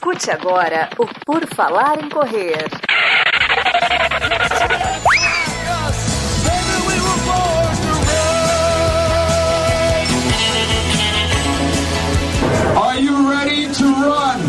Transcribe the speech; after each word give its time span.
Escute 0.00 0.30
agora 0.30 0.88
o 0.98 1.06
Por 1.26 1.46
Falar 1.54 2.02
em 2.02 2.08
Correr. 2.08 2.64
Are 12.74 12.98
you 12.98 13.28
ready 13.28 13.68
to 13.74 13.84
run? 13.84 14.40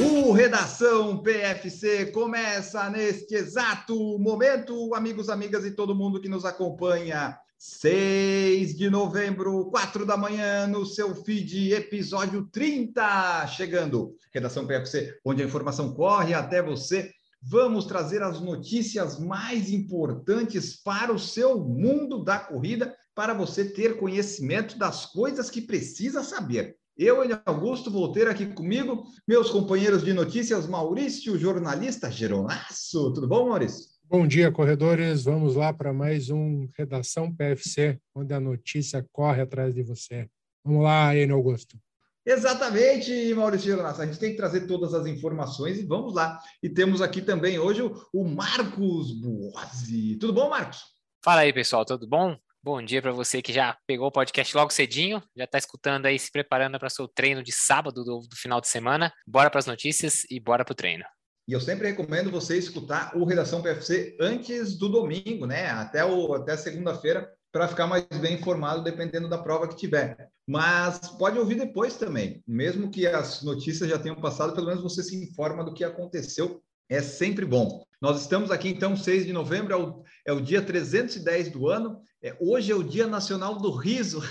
O 0.00 0.32
Redação 0.32 1.18
PFC 1.18 2.06
começa 2.12 2.88
neste 2.88 3.34
exato 3.34 4.18
momento, 4.18 4.94
amigos, 4.94 5.28
amigas 5.28 5.66
e 5.66 5.70
todo 5.70 5.94
mundo 5.94 6.18
que 6.18 6.30
nos 6.30 6.46
acompanha. 6.46 7.38
6 7.64 8.76
de 8.76 8.90
novembro, 8.90 9.66
4 9.66 10.04
da 10.04 10.16
manhã, 10.16 10.66
no 10.66 10.84
seu 10.84 11.14
feed, 11.14 11.72
episódio 11.72 12.48
30, 12.50 13.46
chegando. 13.46 14.16
Redação 14.34 14.66
PFC, 14.66 15.16
onde 15.24 15.44
a 15.44 15.46
informação 15.46 15.94
corre 15.94 16.34
até 16.34 16.60
você. 16.60 17.12
Vamos 17.40 17.84
trazer 17.84 18.20
as 18.20 18.40
notícias 18.40 19.16
mais 19.16 19.70
importantes 19.70 20.74
para 20.82 21.12
o 21.12 21.20
seu 21.20 21.56
mundo 21.56 22.24
da 22.24 22.36
corrida, 22.36 22.96
para 23.14 23.32
você 23.32 23.64
ter 23.64 23.96
conhecimento 23.96 24.76
das 24.76 25.06
coisas 25.06 25.48
que 25.48 25.60
precisa 25.62 26.24
saber. 26.24 26.76
Eu, 26.98 27.22
Eli 27.22 27.38
Augusto, 27.46 27.92
vou 27.92 28.10
ter 28.10 28.26
aqui 28.26 28.46
comigo 28.46 29.04
meus 29.26 29.50
companheiros 29.50 30.02
de 30.02 30.12
notícias, 30.12 30.66
Maurício, 30.66 31.38
jornalista 31.38 32.10
Geronasso. 32.10 33.12
Tudo 33.12 33.28
bom, 33.28 33.50
Maurício? 33.50 33.91
Bom 34.12 34.26
dia, 34.26 34.52
corredores. 34.52 35.24
Vamos 35.24 35.56
lá 35.56 35.72
para 35.72 35.90
mais 35.90 36.28
um 36.28 36.68
Redação 36.76 37.34
PFC, 37.34 37.98
onde 38.14 38.34
a 38.34 38.38
notícia 38.38 39.02
corre 39.10 39.40
atrás 39.40 39.74
de 39.74 39.82
você. 39.82 40.28
Vamos 40.62 40.84
lá, 40.84 41.16
Enio 41.16 41.34
Augusto. 41.34 41.78
Exatamente, 42.26 43.32
Maurício 43.32 43.70
Geronasso. 43.70 44.02
A 44.02 44.04
gente 44.06 44.18
tem 44.18 44.32
que 44.32 44.36
trazer 44.36 44.66
todas 44.66 44.92
as 44.92 45.06
informações 45.06 45.78
e 45.78 45.86
vamos 45.86 46.14
lá. 46.14 46.38
E 46.62 46.68
temos 46.68 47.00
aqui 47.00 47.22
também 47.22 47.58
hoje 47.58 47.80
o, 47.80 48.06
o 48.12 48.22
Marcos 48.22 49.18
Buozzi. 49.18 50.16
Tudo 50.16 50.34
bom, 50.34 50.50
Marcos? 50.50 50.82
Fala 51.24 51.40
aí, 51.40 51.52
pessoal, 51.54 51.82
tudo 51.86 52.06
bom? 52.06 52.36
Bom 52.62 52.84
dia 52.84 53.00
para 53.00 53.12
você 53.12 53.40
que 53.40 53.50
já 53.50 53.78
pegou 53.86 54.08
o 54.08 54.12
podcast 54.12 54.54
logo 54.54 54.74
cedinho, 54.74 55.22
já 55.34 55.44
está 55.44 55.56
escutando 55.56 56.04
aí, 56.04 56.18
se 56.18 56.30
preparando 56.30 56.78
para 56.78 56.88
o 56.88 56.90
seu 56.90 57.08
treino 57.08 57.42
de 57.42 57.50
sábado 57.50 58.04
do, 58.04 58.18
do 58.28 58.36
final 58.36 58.60
de 58.60 58.68
semana. 58.68 59.10
Bora 59.26 59.48
para 59.48 59.60
as 59.60 59.66
notícias 59.66 60.26
e 60.30 60.38
bora 60.38 60.66
para 60.66 60.72
o 60.72 60.76
treino. 60.76 61.04
E 61.52 61.54
eu 61.54 61.60
sempre 61.60 61.86
recomendo 61.86 62.30
você 62.30 62.56
escutar 62.56 63.14
o 63.14 63.26
Redação 63.26 63.60
PFC 63.60 64.16
antes 64.18 64.74
do 64.74 64.88
domingo, 64.88 65.44
né? 65.44 65.66
Até, 65.66 66.02
o, 66.02 66.32
até 66.32 66.56
segunda-feira, 66.56 67.30
para 67.52 67.68
ficar 67.68 67.86
mais 67.86 68.06
bem 68.06 68.36
informado, 68.36 68.82
dependendo 68.82 69.28
da 69.28 69.36
prova 69.36 69.68
que 69.68 69.76
tiver. 69.76 70.30
Mas 70.48 70.98
pode 71.18 71.38
ouvir 71.38 71.56
depois 71.56 71.98
também. 71.98 72.42
Mesmo 72.48 72.90
que 72.90 73.06
as 73.06 73.42
notícias 73.42 73.90
já 73.90 73.98
tenham 73.98 74.18
passado, 74.18 74.54
pelo 74.54 74.68
menos 74.68 74.82
você 74.82 75.02
se 75.02 75.14
informa 75.14 75.62
do 75.62 75.74
que 75.74 75.84
aconteceu. 75.84 76.62
É 76.88 77.02
sempre 77.02 77.44
bom. 77.44 77.84
Nós 78.00 78.22
estamos 78.22 78.50
aqui, 78.50 78.70
então, 78.70 78.96
6 78.96 79.26
de 79.26 79.32
novembro, 79.34 79.74
é 79.74 79.76
o, 79.76 80.02
é 80.28 80.32
o 80.32 80.40
dia 80.40 80.62
310 80.62 81.50
do 81.50 81.68
ano. 81.68 82.00
É, 82.22 82.34
hoje 82.40 82.72
é 82.72 82.74
o 82.74 82.82
Dia 82.82 83.06
Nacional 83.06 83.58
do 83.58 83.72
Riso. 83.72 84.22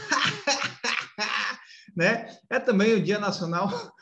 né? 1.95 2.35
É 2.50 2.59
também 2.59 2.95
o 2.95 3.03
Dia 3.03 3.19
Nacional 3.19 3.94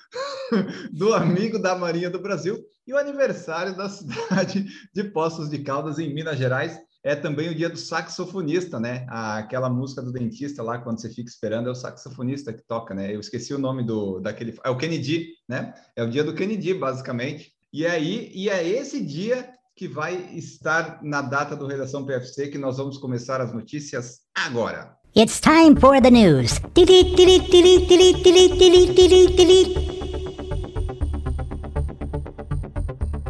do 0.92 1.14
Amigo 1.14 1.60
da 1.60 1.76
Marinha 1.76 2.10
do 2.10 2.20
Brasil 2.20 2.60
e 2.88 2.94
o 2.94 2.98
aniversário 2.98 3.76
da 3.76 3.88
cidade 3.90 4.68
de 4.94 5.04
Poços 5.04 5.50
de 5.50 5.60
Caldas, 5.60 6.00
em 6.00 6.14
Minas 6.14 6.38
Gerais. 6.38 6.78
É 7.02 7.16
também 7.16 7.50
o 7.50 7.56
dia 7.56 7.70
do 7.70 7.78
saxofonista, 7.78 8.78
né? 8.78 9.06
Aquela 9.08 9.70
música 9.70 10.02
do 10.02 10.12
dentista 10.12 10.62
lá, 10.62 10.80
quando 10.80 11.00
você 11.00 11.10
fica 11.10 11.30
esperando, 11.30 11.70
é 11.70 11.72
o 11.72 11.76
saxofonista 11.76 12.52
que 12.52 12.62
toca, 12.62 12.94
né? 12.94 13.16
Eu 13.16 13.22
esqueci 13.22 13.54
o 13.54 13.60
nome 13.60 13.84
do 13.84 14.20
daquele. 14.20 14.58
É 14.66 14.70
o 14.70 14.76
Kennedy, 14.76 15.30
né? 15.48 15.74
É 15.96 16.04
o 16.04 16.10
dia 16.10 16.26
do 16.26 16.34
Kennedy, 16.34 16.74
basicamente. 16.74 17.54
E 17.72 17.86
aí, 17.86 18.32
e 18.34 18.50
é 18.50 18.68
esse 18.68 19.00
dia 19.02 19.50
que 19.78 19.88
vai 19.88 20.14
estar 20.36 21.00
na 21.02 21.22
data 21.22 21.56
do 21.56 21.66
Redação 21.66 22.06
PFC 22.06 22.50
que 22.50 22.58
nós 22.58 22.76
vamos 22.76 22.98
começar 22.98 23.40
as 23.40 23.54
notícias 23.54 24.20
agora. 24.36 24.98
It's 25.16 25.40
time 25.40 25.80
for 25.80 26.02
the 26.02 26.12
news. 26.12 26.60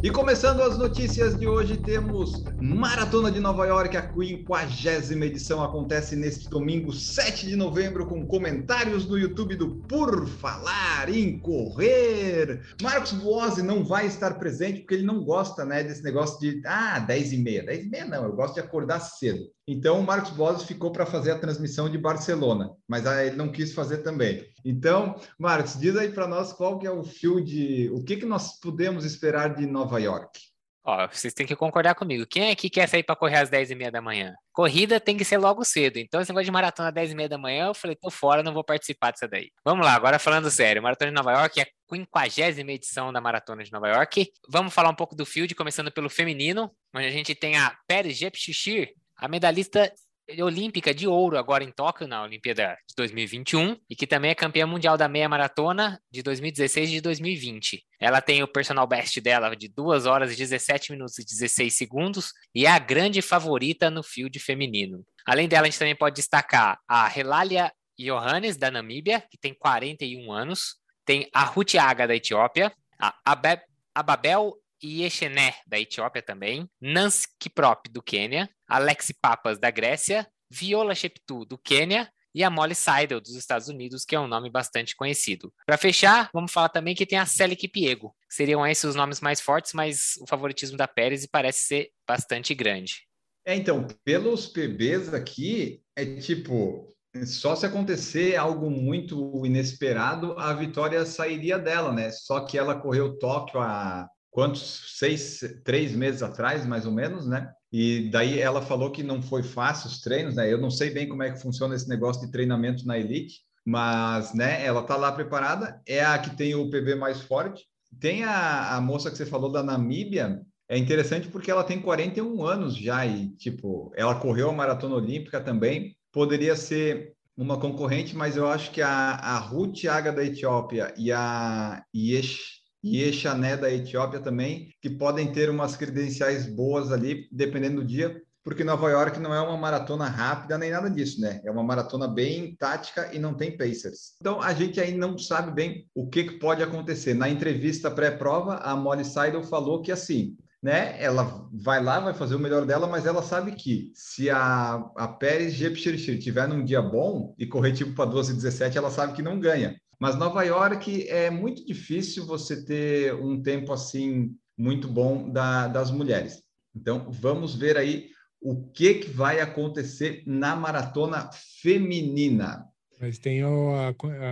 E 0.02 0.10
começando 0.10 0.62
as 0.62 0.78
notícias 0.78 1.38
de 1.38 1.46
hoje, 1.46 1.76
temos 1.76 2.46
Maratona 2.62 3.30
de 3.30 3.42
Nova 3.42 3.66
York, 3.66 3.98
a 3.98 4.10
50 4.10 5.26
edição 5.26 5.62
acontece 5.62 6.16
neste 6.16 6.50
domingo, 6.50 6.94
7 6.94 7.46
de 7.46 7.58
novembro, 7.58 8.06
com 8.06 8.26
comentários 8.26 9.06
no 9.06 9.18
YouTube 9.18 9.58
do 9.58 9.76
Por 9.90 10.26
Falar 10.26 11.10
em 11.10 11.38
Correr. 11.38 12.62
Marcos 12.82 13.12
Buozzi 13.12 13.62
não 13.62 13.84
vai 13.84 14.06
estar 14.06 14.36
presente 14.36 14.80
porque 14.80 14.94
ele 14.94 15.06
não 15.06 15.22
gosta 15.22 15.66
né, 15.66 15.84
desse 15.84 16.02
negócio 16.02 16.40
de 16.40 16.62
ah, 16.66 17.00
10 17.00 17.34
e 17.34 17.38
meia. 17.38 17.66
10 17.66 17.84
e 17.84 17.90
meia 17.90 18.06
não, 18.06 18.24
eu 18.24 18.32
gosto 18.34 18.54
de 18.54 18.62
acordar 18.62 19.02
cedo. 19.02 19.50
Então, 19.72 20.00
o 20.00 20.04
Marcos 20.04 20.32
Boas 20.32 20.64
ficou 20.64 20.92
para 20.92 21.06
fazer 21.06 21.30
a 21.30 21.38
transmissão 21.38 21.88
de 21.88 21.96
Barcelona, 21.96 22.72
mas 22.88 23.06
ele 23.06 23.36
não 23.36 23.52
quis 23.52 23.72
fazer 23.72 23.98
também. 23.98 24.44
Então, 24.66 25.16
Marcos, 25.38 25.78
diz 25.80 25.96
aí 25.96 26.10
para 26.10 26.28
nós 26.28 26.52
qual 26.52 26.80
que 26.80 26.88
é 26.88 26.92
o 26.92 27.04
fio 27.04 27.40
de... 27.40 27.88
O 27.94 28.04
que, 28.04 28.18
que 28.18 28.26
nós 28.26 28.60
podemos 28.60 29.06
esperar 29.06 29.54
de 29.54 29.68
Nova 29.68 29.89
York? 29.98 30.40
Ó, 30.84 31.08
vocês 31.08 31.34
têm 31.34 31.46
que 31.46 31.56
concordar 31.56 31.94
comigo. 31.94 32.26
Quem 32.26 32.50
aqui 32.52 32.70
quer 32.70 32.88
sair 32.88 33.04
para 33.04 33.16
correr 33.16 33.38
às 33.38 33.50
10 33.50 33.72
e 33.72 33.76
meia 33.76 33.92
da 33.92 34.02
manhã? 34.02 34.34
Corrida 34.52 35.00
tem 35.00 35.18
que 35.18 35.26
ser 35.26 35.38
logo 35.38 35.64
cedo. 35.64 35.98
Então, 35.98 36.20
esse 36.20 36.32
negócio 36.32 36.46
de 36.46 36.52
maratona 36.52 36.90
às 36.90 36.96
10 36.96 37.12
e 37.12 37.16
meia 37.16 37.30
da 37.30 37.38
manhã, 37.38 37.68
eu 37.68 37.74
falei, 37.74 37.96
tô 37.96 38.10
fora, 38.10 38.42
não 38.42 38.54
vou 38.54 38.64
participar 38.64 39.12
disso 39.12 39.28
daí. 39.28 39.52
Vamos 39.64 39.86
lá, 39.86 39.94
agora 39.94 40.18
falando 40.18 40.50
sério. 40.50 40.82
Maratona 40.82 41.12
de 41.12 41.16
Nova 41.16 41.32
York 41.34 41.60
é 41.60 41.64
a 41.64 41.68
50 41.96 42.72
edição 42.72 43.14
da 43.14 43.22
Maratona 43.22 43.64
de 43.64 43.72
Nova 43.72 43.88
York. 43.88 44.32
Vamos 44.50 44.74
falar 44.74 44.90
um 44.90 44.96
pouco 44.96 45.16
do 45.16 45.26
field, 45.26 45.54
começando 45.54 45.92
pelo 45.92 46.10
feminino, 46.10 46.72
onde 46.96 47.06
a 47.06 47.12
gente 47.12 47.36
tem 47.36 47.56
a 47.56 47.78
Pérez 47.88 48.18
Jepchichir, 48.18 48.94
a 49.18 49.28
medalhista 49.28 49.94
olímpica 50.42 50.94
de 50.94 51.08
ouro 51.08 51.38
agora 51.38 51.64
em 51.64 51.72
Tóquio 51.72 52.08
na 52.08 52.24
Olimpíada 52.24 52.78
de 52.88 52.96
2021 52.96 53.78
e 53.90 53.96
que 53.96 54.06
também 54.06 54.32
é 54.32 54.36
campeã 54.36 54.68
mundial 54.68 54.98
da 54.98 55.08
meia 55.08 55.28
maratona 55.28 56.00
de 56.12 56.22
2016 56.22 56.90
e 56.90 56.94
de 56.94 57.02
2020. 57.02 57.84
Ela 58.00 58.22
tem 58.22 58.44
o 58.44 58.48
personal 58.48 58.86
best 58.88 59.20
dela 59.22 59.56
de 59.56 59.68
2 59.68 60.06
horas 60.06 60.36
17 60.36 60.92
minutos 60.92 61.18
e 61.20 61.26
16 61.26 61.76
segundos 61.76 62.32
e 62.54 62.66
é 62.66 62.70
a 62.70 62.80
grande 62.80 63.22
favorita 63.22 63.90
no 63.90 64.04
field 64.04 64.38
feminino. 64.40 65.06
Além 65.26 65.48
dela, 65.48 65.68
a 65.68 65.70
gente 65.70 65.80
também 65.80 65.96
pode 65.96 66.16
destacar 66.16 66.80
a 66.88 67.12
Helalia 67.16 67.72
Johannes 67.98 68.56
da 68.56 68.72
Namíbia, 68.72 69.22
que 69.30 69.38
tem 69.38 69.54
41 69.54 70.32
anos, 70.32 70.76
tem 71.06 71.30
a 71.34 71.44
Ruth 71.44 71.76
Aga 71.76 72.08
da 72.08 72.16
Etiópia, 72.16 72.72
a 73.00 73.14
Abeb 73.26 73.62
Ababel 73.94 74.54
Yeshené, 74.82 75.56
da 75.68 75.80
Etiópia 75.80 76.22
também, 76.22 76.70
Nance 76.80 77.28
Kiprop, 77.38 77.90
do 77.90 78.02
Quênia, 78.02 78.50
Alexi 78.70 79.14
Papas, 79.14 79.58
da 79.58 79.72
Grécia, 79.72 80.28
Viola 80.50 80.94
Sheptu, 80.94 81.44
do 81.44 81.58
Quênia, 81.58 82.10
e 82.34 82.44
a 82.44 82.50
Molly 82.50 82.76
Seidel, 82.76 83.20
dos 83.20 83.36
Estados 83.36 83.68
Unidos, 83.68 84.06
que 84.06 84.16
é 84.16 84.20
um 84.20 84.28
nome 84.28 84.50
bastante 84.50 84.96
conhecido. 84.96 85.52
Para 85.66 85.78
fechar, 85.78 86.30
vamos 86.32 86.52
falar 86.52 86.70
também 86.70 86.94
que 86.94 87.06
tem 87.06 87.18
a 87.18 87.26
Célia 87.26 87.56
Kipiego. 87.56 88.16
Seriam 88.30 88.66
esses 88.66 88.84
os 88.84 88.96
nomes 88.96 89.20
mais 89.20 89.42
fortes, 89.42 89.74
mas 89.74 90.14
o 90.22 90.28
favoritismo 90.28 90.78
da 90.78 90.88
Pérez 90.88 91.26
parece 91.26 91.64
ser 91.64 91.90
bastante 92.08 92.54
grande. 92.54 93.08
É, 93.46 93.56
então, 93.56 93.88
pelos 94.04 94.48
PBs 94.48 95.14
aqui, 95.14 95.82
é 95.96 96.06
tipo, 96.18 96.88
só 97.26 97.56
se 97.56 97.66
acontecer 97.66 98.36
algo 98.36 98.70
muito 98.70 99.44
inesperado, 99.44 100.38
a 100.38 100.54
vitória 100.54 101.04
sairia 101.06 101.58
dela, 101.58 101.92
né? 101.92 102.12
Só 102.12 102.42
que 102.42 102.58
ela 102.58 102.80
correu 102.80 103.18
Tóquio 103.18 103.60
há 103.60 104.08
quantos? 104.30 104.96
Seis, 104.98 105.40
três 105.64 105.94
meses 105.94 106.22
atrás, 106.22 106.66
mais 106.66 106.86
ou 106.86 106.92
menos, 106.92 107.28
né? 107.28 107.52
E 107.72 108.10
daí 108.10 108.40
ela 108.40 108.62
falou 108.62 108.92
que 108.92 109.04
não 109.04 109.22
foi 109.22 109.44
fácil 109.44 109.88
os 109.88 110.02
treinos, 110.02 110.36
né? 110.36 110.52
Eu 110.52 110.58
não 110.58 110.72
sei 110.72 110.90
bem 110.90 111.08
como 111.08 111.24
é 111.24 111.32
que 111.32 111.42
funciona 111.42 111.76
esse 111.76 111.88
negócio 111.88 112.26
de 112.26 112.32
treinamento 112.32 112.86
na 112.86 112.98
elite, 112.98 113.42
mas, 113.66 114.34
né, 114.34 114.66
ela 114.66 114.82
tá 114.82 114.96
lá 114.96 115.12
preparada, 115.12 115.80
é 115.86 116.04
a 116.04 116.18
que 116.18 116.36
tem 116.36 116.56
o 116.56 116.70
PB 116.70 116.96
mais 116.96 117.22
forte. 117.22 117.66
Tem 118.00 118.24
a, 118.24 118.76
a 118.76 118.82
moça 118.82 119.12
que 119.12 119.18
você 119.18 119.26
falou 119.26 119.52
da 119.52 119.62
Namíbia, 119.62 120.42
é 120.68 120.78
interessante 120.78 121.28
porque 121.28 121.50
ela 121.50 121.64
tem 121.64 121.82
41 121.82 122.44
anos 122.46 122.76
já 122.76 123.06
e, 123.06 123.30
tipo, 123.36 123.92
ela 123.96 124.16
correu 124.16 124.50
a 124.50 124.54
maratona 124.54 124.96
olímpica 124.96 125.42
também, 125.42 125.96
poderia 126.12 126.56
ser 126.56 127.14
uma 127.36 127.60
concorrente, 127.60 128.16
mas 128.16 128.36
eu 128.36 128.48
acho 128.48 128.70
que 128.72 128.82
a, 128.82 129.14
a 129.16 129.38
Ruth 129.40 129.86
Aga 129.86 130.12
da 130.12 130.24
Etiópia 130.24 130.94
e 130.98 131.12
a 131.12 131.84
Yesh 131.96 132.59
e 132.84 133.04
Exané 133.04 133.58
da 133.58 133.72
Etiópia 133.72 134.20
também, 134.20 134.70
que 134.82 134.90
podem 134.90 135.32
ter 135.32 135.50
umas 135.50 135.76
credenciais 135.76 136.46
boas 136.46 136.92
ali, 136.92 137.28
dependendo 137.32 137.82
do 137.82 137.88
dia, 137.88 138.22
porque 138.44 138.64
Nova 138.64 138.90
York 138.90 139.20
não 139.20 139.34
é 139.34 139.42
uma 139.42 139.58
maratona 139.58 140.08
rápida 140.08 140.58
nem 140.58 140.72
nada 140.72 140.90
disso, 140.90 141.22
né? 141.22 141.42
É 141.44 141.52
uma 141.52 141.64
maratona 141.64 142.08
bem 142.08 142.56
tática 142.56 143.14
e 143.14 143.20
não 143.20 143.34
tem 143.34 143.56
pacers. 143.56 144.16
Então 144.20 144.42
a 144.42 144.54
gente 144.54 144.80
aí 144.80 144.96
não 144.96 145.18
sabe 145.18 145.52
bem 145.52 145.86
o 145.94 146.10
que, 146.10 146.24
que 146.24 146.40
pode 146.40 146.64
acontecer. 146.64 147.14
Na 147.14 147.30
entrevista 147.30 147.92
pré-prova, 147.92 148.56
a 148.56 148.76
Molly 148.76 149.06
Seidel 149.06 149.44
falou 149.44 149.82
que 149.82 149.92
assim, 149.92 150.38
né? 150.64 150.96
Ela 151.02 151.48
vai 151.54 151.84
lá, 151.84 152.00
vai 152.00 152.14
fazer 152.14 152.36
o 152.36 152.40
melhor 152.40 152.66
dela, 152.66 152.88
mas 152.88 153.06
ela 153.06 153.22
sabe 153.22 153.52
que 153.54 153.92
se 153.94 154.30
a, 154.30 154.84
a 154.96 155.08
Pérez 155.08 155.54
Jepchirchir 155.54 156.20
tiver 156.20 156.48
num 156.48 156.64
dia 156.64 156.82
bom 156.82 157.36
e 157.38 157.46
correr 157.46 157.74
tipo 157.74 157.94
para 157.94 158.10
12,17, 158.10 158.76
ela 158.76 158.90
sabe 158.90 159.14
que 159.14 159.22
não 159.22 159.40
ganha. 159.40 159.76
Mas 160.00 160.18
Nova 160.18 160.44
York 160.44 161.08
é 161.10 161.30
muito 161.30 161.66
difícil 161.66 162.26
você 162.26 162.64
ter 162.64 163.14
um 163.16 163.42
tempo 163.42 163.74
assim 163.74 164.34
muito 164.58 164.88
bom 164.88 165.30
da, 165.30 165.68
das 165.68 165.92
mulheres. 165.92 166.42
Então, 166.76 167.12
vamos 167.12 167.56
ver 167.56 167.78
aí 167.78 168.10
o 168.42 168.70
que, 168.72 168.96
que 168.96 169.10
vai 169.10 169.42
acontecer 169.42 170.24
na 170.26 170.56
maratona 170.56 171.30
feminina. 171.62 172.66
Mas 173.00 173.18
tem 173.18 173.42
a, 173.44 173.90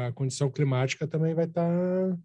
a 0.08 0.12
condição 0.14 0.50
climática 0.50 1.08
também 1.08 1.34
vai 1.34 1.46
estar 1.46 1.70
tá 1.70 2.18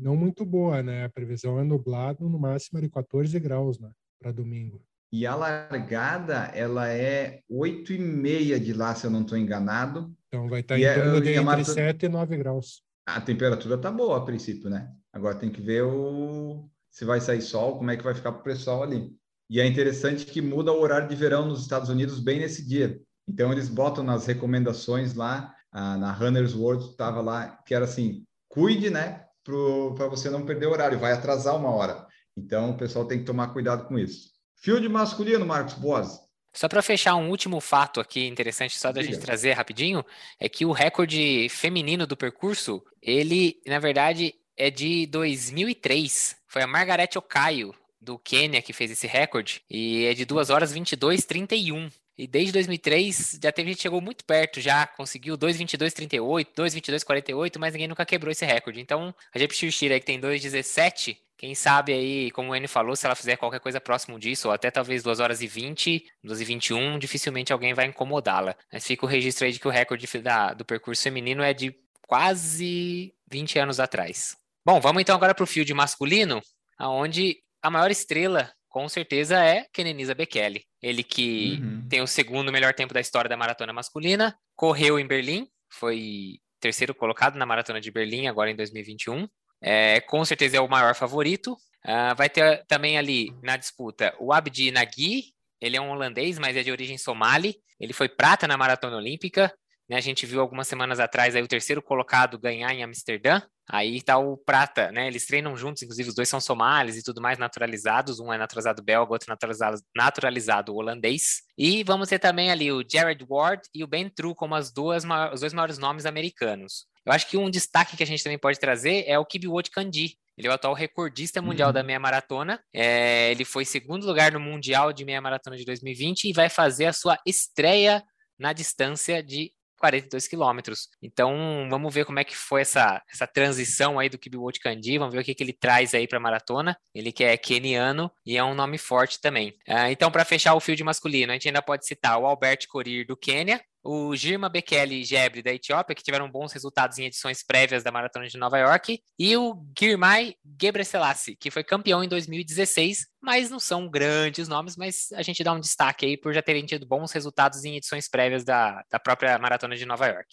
não 0.00 0.16
muito 0.16 0.44
boa, 0.44 0.82
né? 0.82 1.04
A 1.04 1.10
previsão 1.10 1.58
é 1.58 1.64
nublado 1.64 2.28
no 2.28 2.38
máximo 2.38 2.80
de 2.80 2.88
14 2.88 3.38
graus, 3.38 3.78
né? 3.78 3.90
Para 4.18 4.32
domingo. 4.32 4.82
E 5.12 5.26
a 5.26 5.34
largada, 5.34 6.50
ela 6.54 6.88
é 6.88 7.40
8 7.48 7.94
e 7.94 7.98
meia 7.98 8.60
de 8.60 8.72
lá, 8.72 8.94
se 8.94 9.06
eu 9.06 9.10
não 9.10 9.22
estou 9.22 9.38
enganado. 9.38 10.14
Então 10.28 10.48
vai 10.48 10.60
estar 10.60 10.74
tá 10.74 10.80
em 10.80 10.84
é, 10.84 10.94
torno 10.94 11.20
de 11.20 11.28
entre 11.30 11.40
maratona... 11.40 11.74
7 11.74 12.06
e 12.06 12.08
9 12.08 12.36
graus. 12.36 12.82
A 13.06 13.20
temperatura 13.20 13.74
está 13.76 13.90
boa 13.90 14.18
a 14.18 14.24
princípio, 14.24 14.68
né? 14.68 14.90
Agora 15.12 15.34
tem 15.34 15.50
que 15.50 15.60
ver 15.60 15.82
o... 15.82 16.68
se 16.90 17.04
vai 17.04 17.20
sair 17.20 17.40
sol, 17.40 17.78
como 17.78 17.90
é 17.90 17.96
que 17.96 18.04
vai 18.04 18.14
ficar 18.14 18.32
para 18.32 18.40
o 18.40 18.44
pessoal 18.44 18.82
ali. 18.82 19.10
E 19.50 19.60
é 19.60 19.66
interessante 19.66 20.26
que 20.26 20.42
muda 20.42 20.72
o 20.72 20.80
horário 20.80 21.08
de 21.08 21.16
verão 21.16 21.46
nos 21.46 21.62
Estados 21.62 21.88
Unidos 21.88 22.20
bem 22.20 22.38
nesse 22.38 22.66
dia. 22.66 23.00
Então 23.26 23.50
eles 23.50 23.68
botam 23.68 24.04
nas 24.04 24.26
recomendações 24.26 25.14
lá, 25.14 25.54
na 25.72 26.12
Runner's 26.12 26.54
World 26.54 26.84
estava 26.84 27.20
lá, 27.20 27.58
que 27.66 27.74
era 27.74 27.84
assim, 27.84 28.24
cuide, 28.48 28.90
né, 28.90 29.24
para 29.44 30.08
você 30.08 30.28
não 30.28 30.44
perder 30.44 30.66
o 30.66 30.72
horário, 30.72 30.98
vai 30.98 31.12
atrasar 31.12 31.56
uma 31.56 31.70
hora. 31.70 32.06
Então, 32.36 32.70
o 32.70 32.76
pessoal 32.76 33.06
tem 33.06 33.18
que 33.18 33.24
tomar 33.24 33.48
cuidado 33.48 33.86
com 33.86 33.98
isso. 33.98 34.30
Field 34.56 34.88
masculino, 34.88 35.44
Marcos 35.46 35.74
Boas. 35.74 36.20
Só 36.52 36.68
para 36.68 36.82
fechar 36.82 37.14
um 37.16 37.28
último 37.28 37.60
fato 37.60 38.00
aqui 38.00 38.26
interessante 38.26 38.78
só 38.78 38.90
da 38.90 39.02
gente 39.02 39.20
trazer 39.20 39.52
rapidinho, 39.52 40.04
é 40.40 40.48
que 40.48 40.64
o 40.64 40.72
recorde 40.72 41.48
feminino 41.50 42.06
do 42.06 42.16
percurso, 42.16 42.82
ele, 43.02 43.60
na 43.66 43.78
verdade, 43.78 44.34
é 44.56 44.70
de 44.70 45.06
2003. 45.06 46.36
Foi 46.46 46.62
a 46.62 46.66
Margarete 46.66 47.18
Okayo, 47.18 47.74
do 48.00 48.18
Quênia, 48.18 48.62
que 48.62 48.72
fez 48.72 48.90
esse 48.90 49.06
recorde, 49.06 49.62
e 49.70 50.04
é 50.04 50.14
de 50.14 50.24
2 50.24 50.50
horas 50.50 50.72
22 50.72 51.24
31. 51.24 51.90
E 52.18 52.26
desde 52.26 52.52
2003 52.52 53.38
já 53.40 53.52
teve 53.52 53.70
gente 53.70 53.82
chegou 53.82 54.00
muito 54.00 54.24
perto, 54.24 54.60
já 54.60 54.84
conseguiu 54.88 55.38
2,22,38, 55.38 56.48
2,22,48, 56.52 57.58
mas 57.60 57.72
ninguém 57.72 57.86
nunca 57.86 58.04
quebrou 58.04 58.32
esse 58.32 58.44
recorde. 58.44 58.80
Então, 58.80 59.14
a 59.32 59.38
Jeep 59.38 59.54
Shira 59.54 60.00
que 60.00 60.06
tem 60.06 60.20
2,17, 60.20 61.16
quem 61.38 61.54
sabe 61.54 61.92
aí, 61.92 62.30
como 62.32 62.50
o 62.50 62.56
Enio 62.56 62.68
falou, 62.68 62.96
se 62.96 63.06
ela 63.06 63.14
fizer 63.14 63.36
qualquer 63.36 63.60
coisa 63.60 63.80
próximo 63.80 64.18
disso, 64.18 64.48
ou 64.48 64.54
até 64.54 64.72
talvez 64.72 65.04
2 65.04 65.20
horas 65.20 65.40
e 65.40 65.46
20, 65.46 66.04
2 66.24 66.40
e 66.40 66.44
21, 66.44 66.98
dificilmente 66.98 67.52
alguém 67.52 67.72
vai 67.72 67.86
incomodá-la. 67.86 68.56
Mas 68.72 68.84
fica 68.84 69.06
o 69.06 69.08
registro 69.08 69.46
aí 69.46 69.52
de 69.52 69.60
que 69.60 69.68
o 69.68 69.70
recorde 69.70 70.06
da, 70.18 70.52
do 70.52 70.64
percurso 70.64 71.00
feminino 71.00 71.40
é 71.40 71.54
de 71.54 71.72
quase 72.02 73.14
20 73.30 73.56
anos 73.60 73.78
atrás. 73.78 74.36
Bom, 74.66 74.80
vamos 74.80 75.00
então 75.00 75.14
agora 75.14 75.32
para 75.32 75.44
o 75.44 75.46
field 75.46 75.72
masculino, 75.72 76.42
aonde 76.76 77.36
a 77.62 77.70
maior 77.70 77.90
estrela 77.90 78.52
com 78.68 78.88
certeza 78.88 79.42
é 79.42 79.64
Kenenisa 79.72 80.16
Bekele. 80.16 80.64
Ele 80.82 81.04
que 81.04 81.60
uhum. 81.62 81.86
tem 81.88 82.02
o 82.02 82.06
segundo 82.08 82.50
melhor 82.50 82.74
tempo 82.74 82.92
da 82.92 83.00
história 83.00 83.28
da 83.28 83.36
maratona 83.36 83.72
masculina, 83.72 84.36
correu 84.56 84.98
em 84.98 85.06
Berlim, 85.06 85.48
foi 85.70 86.40
terceiro 86.58 86.94
colocado 86.94 87.36
na 87.36 87.46
maratona 87.46 87.80
de 87.80 87.92
Berlim 87.92 88.26
agora 88.26 88.50
em 88.50 88.56
2021. 88.56 89.28
É, 89.60 90.00
com 90.02 90.24
certeza 90.24 90.56
é 90.56 90.60
o 90.60 90.68
maior 90.68 90.94
favorito. 90.94 91.52
Uh, 91.84 92.14
vai 92.16 92.28
ter 92.28 92.64
também 92.66 92.98
ali 92.98 93.32
na 93.42 93.56
disputa 93.56 94.14
o 94.18 94.32
Abdi 94.32 94.70
Nagui, 94.70 95.32
ele 95.60 95.76
é 95.76 95.80
um 95.80 95.90
holandês, 95.90 96.38
mas 96.38 96.56
é 96.56 96.62
de 96.62 96.70
origem 96.70 96.98
somali. 96.98 97.56
Ele 97.80 97.92
foi 97.92 98.08
prata 98.08 98.46
na 98.46 98.56
maratona 98.56 98.96
olímpica. 98.96 99.52
Né, 99.88 99.96
a 99.96 100.00
gente 100.00 100.26
viu 100.26 100.40
algumas 100.40 100.68
semanas 100.68 101.00
atrás 101.00 101.34
aí 101.34 101.42
o 101.42 101.48
terceiro 101.48 101.80
colocado 101.80 102.38
ganhar 102.38 102.74
em 102.74 102.82
Amsterdã. 102.82 103.40
Aí 103.70 104.02
tá 104.02 104.16
o 104.18 104.36
Prata, 104.36 104.90
né? 104.92 105.06
Eles 105.06 105.26
treinam 105.26 105.54
juntos, 105.56 105.82
inclusive 105.82 106.08
os 106.08 106.14
dois 106.14 106.28
são 106.28 106.40
somalis 106.40 106.96
e 106.96 107.02
tudo 107.02 107.20
mais 107.20 107.38
naturalizados. 107.38 108.18
Um 108.18 108.32
é 108.32 108.38
naturalizado 108.38 108.82
belga, 108.82 109.12
outro 109.12 109.28
naturalizado, 109.28 109.78
naturalizado 109.94 110.74
holandês. 110.74 111.42
E 111.56 111.84
vamos 111.84 112.08
ter 112.08 112.18
também 112.18 112.50
ali 112.50 112.72
o 112.72 112.82
Jared 112.86 113.24
Ward 113.28 113.62
e 113.74 113.84
o 113.84 113.86
Ben 113.86 114.08
True 114.08 114.34
como 114.34 114.54
as 114.54 114.72
duas, 114.72 115.04
os 115.32 115.40
dois 115.40 115.52
maiores 115.52 115.78
nomes 115.78 116.06
americanos. 116.06 116.86
Eu 117.08 117.14
acho 117.14 117.26
que 117.26 117.38
um 117.38 117.48
destaque 117.48 117.96
que 117.96 118.02
a 118.02 118.06
gente 118.06 118.22
também 118.22 118.38
pode 118.38 118.60
trazer 118.60 119.04
é 119.06 119.18
o 119.18 119.24
Kibiwot 119.24 119.70
Kandi. 119.70 120.18
Ele 120.36 120.46
é 120.46 120.50
o 120.50 120.52
atual 120.52 120.74
recordista 120.74 121.40
mundial 121.40 121.70
uhum. 121.70 121.72
da 121.72 121.82
meia 121.82 121.98
maratona. 121.98 122.62
É, 122.70 123.30
ele 123.30 123.46
foi 123.46 123.64
segundo 123.64 124.06
lugar 124.06 124.30
no 124.30 124.38
Mundial 124.38 124.92
de 124.92 125.06
Meia 125.06 125.18
Maratona 125.18 125.56
de 125.56 125.64
2020 125.64 126.24
e 126.24 126.32
vai 126.34 126.50
fazer 126.50 126.84
a 126.84 126.92
sua 126.92 127.18
estreia 127.26 128.04
na 128.38 128.52
distância 128.52 129.22
de 129.22 129.52
42 129.78 130.28
quilômetros. 130.28 130.88
Então, 131.02 131.66
vamos 131.70 131.94
ver 131.94 132.04
como 132.04 132.18
é 132.18 132.24
que 132.24 132.36
foi 132.36 132.60
essa, 132.60 133.02
essa 133.10 133.26
transição 133.26 133.98
aí 133.98 134.08
do 134.08 134.18
Kibiwot 134.18 134.60
Kandi, 134.60 134.98
vamos 134.98 135.14
ver 135.14 135.20
o 135.20 135.24
que, 135.24 135.34
que 135.34 135.42
ele 135.42 135.52
traz 135.52 135.94
aí 135.94 136.06
para 136.06 136.18
a 136.18 136.20
maratona. 136.20 136.76
Ele 136.94 137.10
que 137.10 137.24
é 137.24 137.36
keniano 137.36 138.10
e 138.26 138.36
é 138.36 138.44
um 138.44 138.54
nome 138.54 138.76
forte 138.76 139.20
também. 139.20 139.50
Uh, 139.68 139.88
então, 139.90 140.10
para 140.10 140.24
fechar 140.24 140.54
o 140.54 140.60
field 140.60 140.82
masculino, 140.84 141.32
a 141.32 141.34
gente 141.34 141.48
ainda 141.48 141.62
pode 141.62 141.86
citar 141.86 142.18
o 142.18 142.26
Albert 142.26 142.66
Corir 142.68 143.06
do 143.06 143.16
Quênia, 143.16 143.60
o 143.82 144.14
Girma 144.14 144.48
Bekele 144.48 145.04
Gebre 145.04 145.42
da 145.42 145.52
Etiópia, 145.52 145.94
que 145.94 146.02
tiveram 146.02 146.30
bons 146.30 146.52
resultados 146.52 146.98
em 146.98 147.06
edições 147.06 147.42
prévias 147.44 147.82
da 147.82 147.92
Maratona 147.92 148.26
de 148.26 148.36
Nova 148.36 148.58
York, 148.58 149.00
e 149.18 149.36
o 149.36 149.64
Girmay 149.78 150.34
Gebreselassie, 150.60 151.36
que 151.36 151.50
foi 151.50 151.64
campeão 151.64 152.02
em 152.02 152.08
2016, 152.08 153.06
mas 153.20 153.50
não 153.50 153.58
são 153.58 153.88
grandes 153.88 154.48
nomes, 154.48 154.76
mas 154.76 155.08
a 155.14 155.22
gente 155.22 155.42
dá 155.42 155.52
um 155.52 155.60
destaque 155.60 156.06
aí 156.06 156.16
por 156.16 156.32
já 156.34 156.42
terem 156.42 156.66
tido 156.66 156.86
bons 156.86 157.12
resultados 157.12 157.64
em 157.64 157.76
edições 157.76 158.08
prévias 158.08 158.44
da, 158.44 158.82
da 158.90 158.98
própria 158.98 159.38
Maratona 159.38 159.76
de 159.76 159.86
Nova 159.86 160.06
York. 160.06 160.28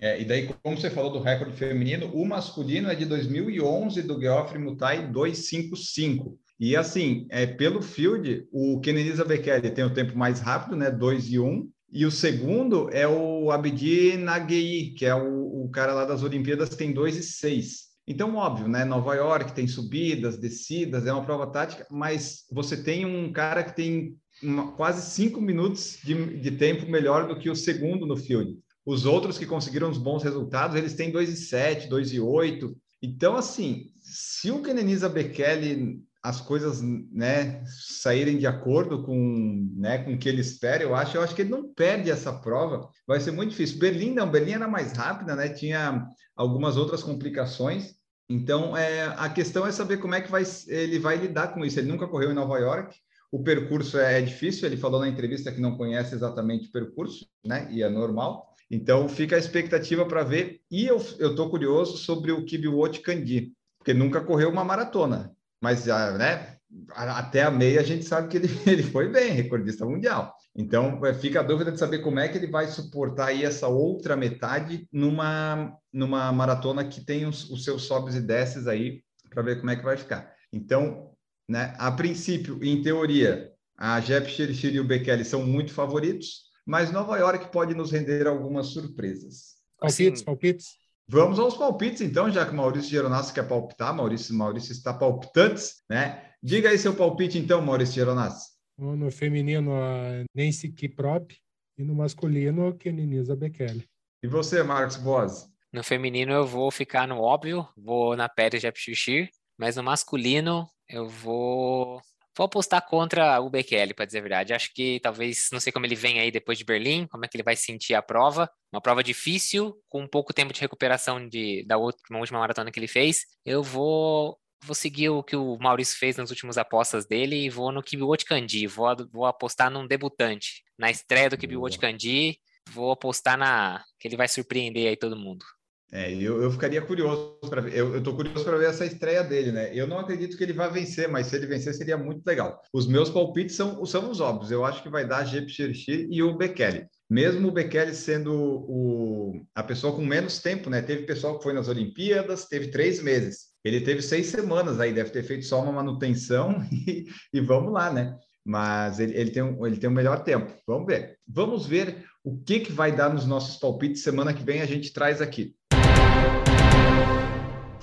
É, 0.00 0.20
e 0.20 0.24
daí, 0.24 0.52
como 0.62 0.76
você 0.76 0.90
falou 0.90 1.12
do 1.12 1.20
recorde 1.20 1.56
feminino, 1.56 2.10
o 2.12 2.26
masculino 2.26 2.90
é 2.90 2.94
de 2.94 3.04
2011 3.04 4.02
do 4.02 4.20
Geoffrey 4.20 4.60
Mutai 4.60 5.06
255. 5.06 6.38
E 6.58 6.74
assim, 6.74 7.26
é, 7.30 7.46
pelo 7.46 7.82
field, 7.82 8.46
o 8.50 8.80
Kenenisa 8.80 9.24
Bekele 9.24 9.70
tem 9.70 9.84
o 9.84 9.92
tempo 9.92 10.16
mais 10.16 10.40
rápido, 10.40 10.74
né? 10.74 10.90
2 10.90 11.28
e 11.30 11.38
1, 11.38 11.70
e 11.90 12.04
o 12.04 12.10
segundo 12.10 12.90
é 12.92 13.06
o 13.06 13.50
Abdi 13.50 14.16
Nagui, 14.16 14.94
que 14.96 15.06
é 15.06 15.14
o, 15.14 15.64
o 15.64 15.70
cara 15.70 15.94
lá 15.94 16.04
das 16.04 16.22
Olimpíadas, 16.22 16.70
tem 16.70 16.92
2 16.92 17.16
e 17.16 17.22
6. 17.22 17.86
Então, 18.08 18.36
óbvio, 18.36 18.68
né? 18.68 18.84
Nova 18.84 19.14
York 19.14 19.52
tem 19.52 19.66
subidas, 19.66 20.38
descidas, 20.38 21.06
é 21.06 21.12
uma 21.12 21.24
prova 21.24 21.46
tática, 21.48 21.86
mas 21.90 22.44
você 22.50 22.76
tem 22.76 23.04
um 23.04 23.32
cara 23.32 23.64
que 23.64 23.74
tem 23.74 24.16
uma, 24.42 24.72
quase 24.72 25.10
cinco 25.10 25.40
minutos 25.40 25.98
de, 26.04 26.38
de, 26.38 26.52
tempo 26.52 26.88
melhor 26.88 27.26
do 27.26 27.38
que 27.38 27.50
o 27.50 27.56
segundo 27.56 28.06
no 28.06 28.16
field. 28.16 28.56
Os 28.84 29.06
outros 29.06 29.38
que 29.38 29.46
conseguiram 29.46 29.90
os 29.90 29.98
bons 29.98 30.22
resultados, 30.22 30.76
eles 30.76 30.94
têm 30.94 31.10
2 31.10 31.30
e 31.30 31.36
7, 31.36 31.88
2 31.88 32.12
e 32.12 32.20
8. 32.20 32.76
Então, 33.02 33.34
assim, 33.34 33.86
se 34.00 34.52
o 34.52 34.62
Kenenisa 34.62 35.08
Bekele 35.08 36.00
as 36.26 36.40
coisas 36.40 36.82
né, 36.82 37.62
saírem 37.66 38.36
de 38.36 38.48
acordo 38.48 39.04
com, 39.04 39.70
né, 39.76 39.98
com 39.98 40.14
o 40.14 40.18
que 40.18 40.28
ele 40.28 40.40
espera, 40.40 40.82
eu 40.82 40.92
acho, 40.92 41.16
eu 41.16 41.22
acho 41.22 41.32
que 41.36 41.42
ele 41.42 41.50
não 41.50 41.72
perde 41.72 42.10
essa 42.10 42.32
prova. 42.32 42.88
Vai 43.06 43.20
ser 43.20 43.30
muito 43.30 43.50
difícil. 43.50 43.78
Berlim 43.78 44.12
não, 44.12 44.28
Berlim 44.28 44.54
era 44.54 44.66
mais 44.66 44.90
rápida, 44.90 45.36
né? 45.36 45.48
Tinha 45.48 46.04
algumas 46.34 46.76
outras 46.76 47.00
complicações. 47.00 47.94
Então, 48.28 48.76
é, 48.76 49.04
a 49.16 49.28
questão 49.28 49.64
é 49.64 49.70
saber 49.70 49.98
como 49.98 50.16
é 50.16 50.20
que 50.20 50.28
vai, 50.28 50.42
ele 50.66 50.98
vai 50.98 51.16
lidar 51.16 51.54
com 51.54 51.64
isso. 51.64 51.78
Ele 51.78 51.92
nunca 51.92 52.08
correu 52.08 52.32
em 52.32 52.34
Nova 52.34 52.58
York. 52.58 52.96
O 53.30 53.44
percurso 53.44 53.96
é, 53.96 54.18
é 54.18 54.20
difícil. 54.20 54.66
Ele 54.66 54.76
falou 54.76 54.98
na 54.98 55.08
entrevista 55.08 55.52
que 55.52 55.60
não 55.60 55.76
conhece 55.76 56.12
exatamente 56.12 56.66
o 56.66 56.72
percurso, 56.72 57.24
né? 57.46 57.68
E 57.70 57.84
é 57.84 57.88
normal. 57.88 58.52
Então, 58.68 59.08
fica 59.08 59.36
a 59.36 59.38
expectativa 59.38 60.04
para 60.04 60.24
ver. 60.24 60.60
E 60.72 60.86
eu 60.86 60.96
estou 60.96 61.48
curioso 61.48 61.96
sobre 61.96 62.32
o 62.32 62.44
Kibiwot 62.44 62.98
Kandi, 62.98 63.52
porque 63.78 63.94
nunca 63.94 64.20
correu 64.20 64.50
uma 64.50 64.64
maratona 64.64 65.35
mas 65.60 65.88
ah, 65.88 66.16
né, 66.16 66.56
até 66.94 67.42
a 67.42 67.50
meia 67.50 67.80
a 67.80 67.84
gente 67.84 68.04
sabe 68.04 68.28
que 68.28 68.36
ele, 68.36 68.48
ele 68.66 68.82
foi 68.82 69.08
bem, 69.08 69.32
recordista 69.32 69.84
mundial. 69.84 70.34
Então 70.54 71.04
é, 71.04 71.14
fica 71.14 71.40
a 71.40 71.42
dúvida 71.42 71.72
de 71.72 71.78
saber 71.78 72.00
como 72.00 72.18
é 72.18 72.28
que 72.28 72.38
ele 72.38 72.50
vai 72.50 72.66
suportar 72.66 73.28
aí 73.28 73.44
essa 73.44 73.68
outra 73.68 74.16
metade 74.16 74.88
numa, 74.92 75.76
numa 75.92 76.32
maratona 76.32 76.84
que 76.84 77.04
tem 77.04 77.26
os, 77.26 77.48
os 77.50 77.64
seus 77.64 77.82
sobes 77.82 78.14
e 78.14 78.20
desces 78.20 78.66
aí, 78.66 79.02
para 79.30 79.42
ver 79.42 79.58
como 79.58 79.70
é 79.70 79.76
que 79.76 79.84
vai 79.84 79.96
ficar. 79.96 80.32
Então, 80.52 81.12
né, 81.48 81.74
a 81.78 81.92
princípio, 81.92 82.58
em 82.62 82.82
teoria, 82.82 83.52
a 83.76 84.00
Jep 84.00 84.28
Shirishiri 84.30 84.76
e 84.76 84.80
o 84.80 84.84
Bekele 84.84 85.24
são 85.24 85.44
muito 85.44 85.72
favoritos, 85.72 86.46
mas 86.64 86.90
Nova 86.90 87.16
York 87.18 87.52
pode 87.52 87.74
nos 87.74 87.92
render 87.92 88.26
algumas 88.26 88.68
surpresas. 88.68 89.56
Palpites, 89.78 90.20
assim, 90.20 90.24
palpites? 90.24 90.66
Vamos 91.08 91.38
aos 91.38 91.56
palpites, 91.56 92.00
então, 92.00 92.28
já 92.30 92.44
que 92.44 92.52
o 92.52 92.56
Maurício 92.56 92.90
Geronassi 92.90 93.32
quer 93.32 93.46
palpitar. 93.46 93.94
Maurício, 93.94 94.34
Maurício 94.34 94.72
está 94.72 94.92
palpitantes, 94.92 95.82
né? 95.88 96.32
Diga 96.42 96.70
aí 96.70 96.78
seu 96.78 96.96
palpite, 96.96 97.38
então, 97.38 97.62
Maurício 97.62 97.94
Geronassi. 97.94 98.50
No 98.76 99.10
feminino, 99.10 99.72
a 99.72 100.24
Nancy 100.34 100.70
Kiprop 100.72 101.32
e 101.78 101.84
no 101.84 101.94
masculino, 101.94 102.76
Keniniza 102.76 103.36
Bekele. 103.36 103.88
E 104.22 104.26
você, 104.26 104.62
Marcos 104.62 104.96
Boas? 104.96 105.48
No 105.72 105.84
feminino, 105.84 106.32
eu 106.32 106.46
vou 106.46 106.70
ficar 106.70 107.06
no 107.06 107.20
óbvio, 107.20 107.66
vou 107.76 108.16
na 108.16 108.28
Pérez 108.28 108.60
de 108.60 108.66
Apchuchir, 108.66 109.30
mas 109.56 109.76
no 109.76 109.82
masculino, 109.84 110.68
eu 110.88 111.08
vou 111.08 112.00
Vou 112.36 112.44
apostar 112.44 112.84
contra 112.86 113.40
o 113.40 113.48
Bekele, 113.48 113.94
para 113.94 114.04
dizer 114.04 114.18
a 114.18 114.22
verdade. 114.22 114.52
Acho 114.52 114.70
que 114.74 115.00
talvez, 115.00 115.48
não 115.50 115.58
sei 115.58 115.72
como 115.72 115.86
ele 115.86 115.94
vem 115.94 116.20
aí 116.20 116.30
depois 116.30 116.58
de 116.58 116.64
Berlim, 116.64 117.06
como 117.06 117.24
é 117.24 117.28
que 117.28 117.36
ele 117.36 117.42
vai 117.42 117.56
sentir 117.56 117.94
a 117.94 118.02
prova. 118.02 118.50
Uma 118.70 118.80
prova 118.80 119.02
difícil, 119.02 119.74
com 119.88 120.06
pouco 120.06 120.34
tempo 120.34 120.52
de 120.52 120.60
recuperação 120.60 121.26
de, 121.26 121.64
da 121.66 121.78
última, 121.78 122.18
última 122.18 122.38
maratona 122.38 122.70
que 122.70 122.78
ele 122.78 122.88
fez. 122.88 123.24
Eu 123.44 123.62
vou 123.62 124.38
vou 124.64 124.74
seguir 124.74 125.10
o 125.10 125.22
que 125.22 125.36
o 125.36 125.56
Maurício 125.58 125.96
fez 125.98 126.16
nas 126.16 126.30
últimas 126.30 126.58
apostas 126.58 127.06
dele 127.06 127.36
e 127.44 127.50
vou 127.50 127.70
no 127.72 127.82
Kibiwot 127.82 128.24
Kandi. 128.24 128.66
Vou, 128.66 128.88
vou 129.12 129.26
apostar 129.26 129.70
num 129.70 129.86
debutante. 129.86 130.64
Na 130.78 130.90
estreia 130.90 131.30
do 131.30 131.38
Kibiwot 131.38 131.78
Kandi, 131.78 132.38
vou 132.70 132.90
apostar 132.90 133.38
na 133.38 133.82
que 133.98 134.08
ele 134.08 134.16
vai 134.16 134.28
surpreender 134.28 134.88
aí 134.88 134.96
todo 134.96 135.16
mundo. 135.16 135.44
É, 135.92 136.12
eu, 136.12 136.42
eu 136.42 136.50
ficaria 136.50 136.82
curioso 136.82 137.38
para 137.48 137.60
ver. 137.60 137.76
Eu, 137.76 138.02
tô 138.02 138.14
curioso 138.14 138.44
para 138.44 138.56
ver 138.56 138.68
essa 138.68 138.84
estreia 138.84 139.22
dele, 139.22 139.52
né? 139.52 139.70
Eu 139.72 139.86
não 139.86 139.98
acredito 139.98 140.36
que 140.36 140.42
ele 140.42 140.52
vá 140.52 140.68
vencer, 140.68 141.08
mas 141.08 141.28
se 141.28 141.36
ele 141.36 141.46
vencer 141.46 141.74
seria 141.74 141.96
muito 141.96 142.26
legal. 142.26 142.60
Os 142.72 142.88
meus 142.88 143.08
palpites 143.08 143.54
são, 143.54 143.84
são 143.86 144.10
os 144.10 144.20
óbvios. 144.20 144.50
Eu 144.50 144.64
acho 144.64 144.82
que 144.82 144.88
vai 144.88 145.06
dar 145.06 145.24
Jep 145.24 145.48
Xerxi 145.48 146.08
e 146.10 146.22
o 146.22 146.36
Bekele. 146.36 146.86
Mesmo 147.08 147.48
o 147.48 147.52
Bekele 147.52 147.94
sendo 147.94 148.34
o, 148.34 149.46
a 149.54 149.62
pessoa 149.62 149.94
com 149.94 150.04
menos 150.04 150.40
tempo, 150.40 150.68
né? 150.68 150.82
Teve 150.82 151.04
pessoal 151.04 151.38
que 151.38 151.44
foi 151.44 151.52
nas 151.52 151.68
Olimpíadas, 151.68 152.46
teve 152.46 152.68
três 152.68 153.00
meses. 153.00 153.54
Ele 153.64 153.80
teve 153.80 154.02
seis 154.02 154.26
semanas 154.26 154.80
aí, 154.80 154.92
deve 154.92 155.10
ter 155.10 155.22
feito 155.22 155.44
só 155.44 155.62
uma 155.62 155.72
manutenção 155.72 156.66
e, 156.70 157.06
e 157.32 157.40
vamos 157.40 157.72
lá, 157.72 157.92
né? 157.92 158.16
Mas 158.44 158.98
ele, 159.00 159.16
ele, 159.16 159.30
tem 159.30 159.42
um, 159.42 159.66
ele 159.66 159.76
tem 159.76 159.88
um 159.88 159.92
melhor 159.92 160.22
tempo. 160.24 160.52
Vamos 160.66 160.86
ver. 160.86 161.16
Vamos 161.26 161.66
ver 161.66 162.04
o 162.24 162.36
que, 162.36 162.60
que 162.60 162.72
vai 162.72 162.94
dar 162.94 163.12
nos 163.12 163.26
nossos 163.26 163.56
palpites. 163.56 164.02
Semana 164.02 164.34
que 164.34 164.44
vem 164.44 164.60
a 164.62 164.66
gente 164.66 164.92
traz 164.92 165.20
aqui. 165.20 165.54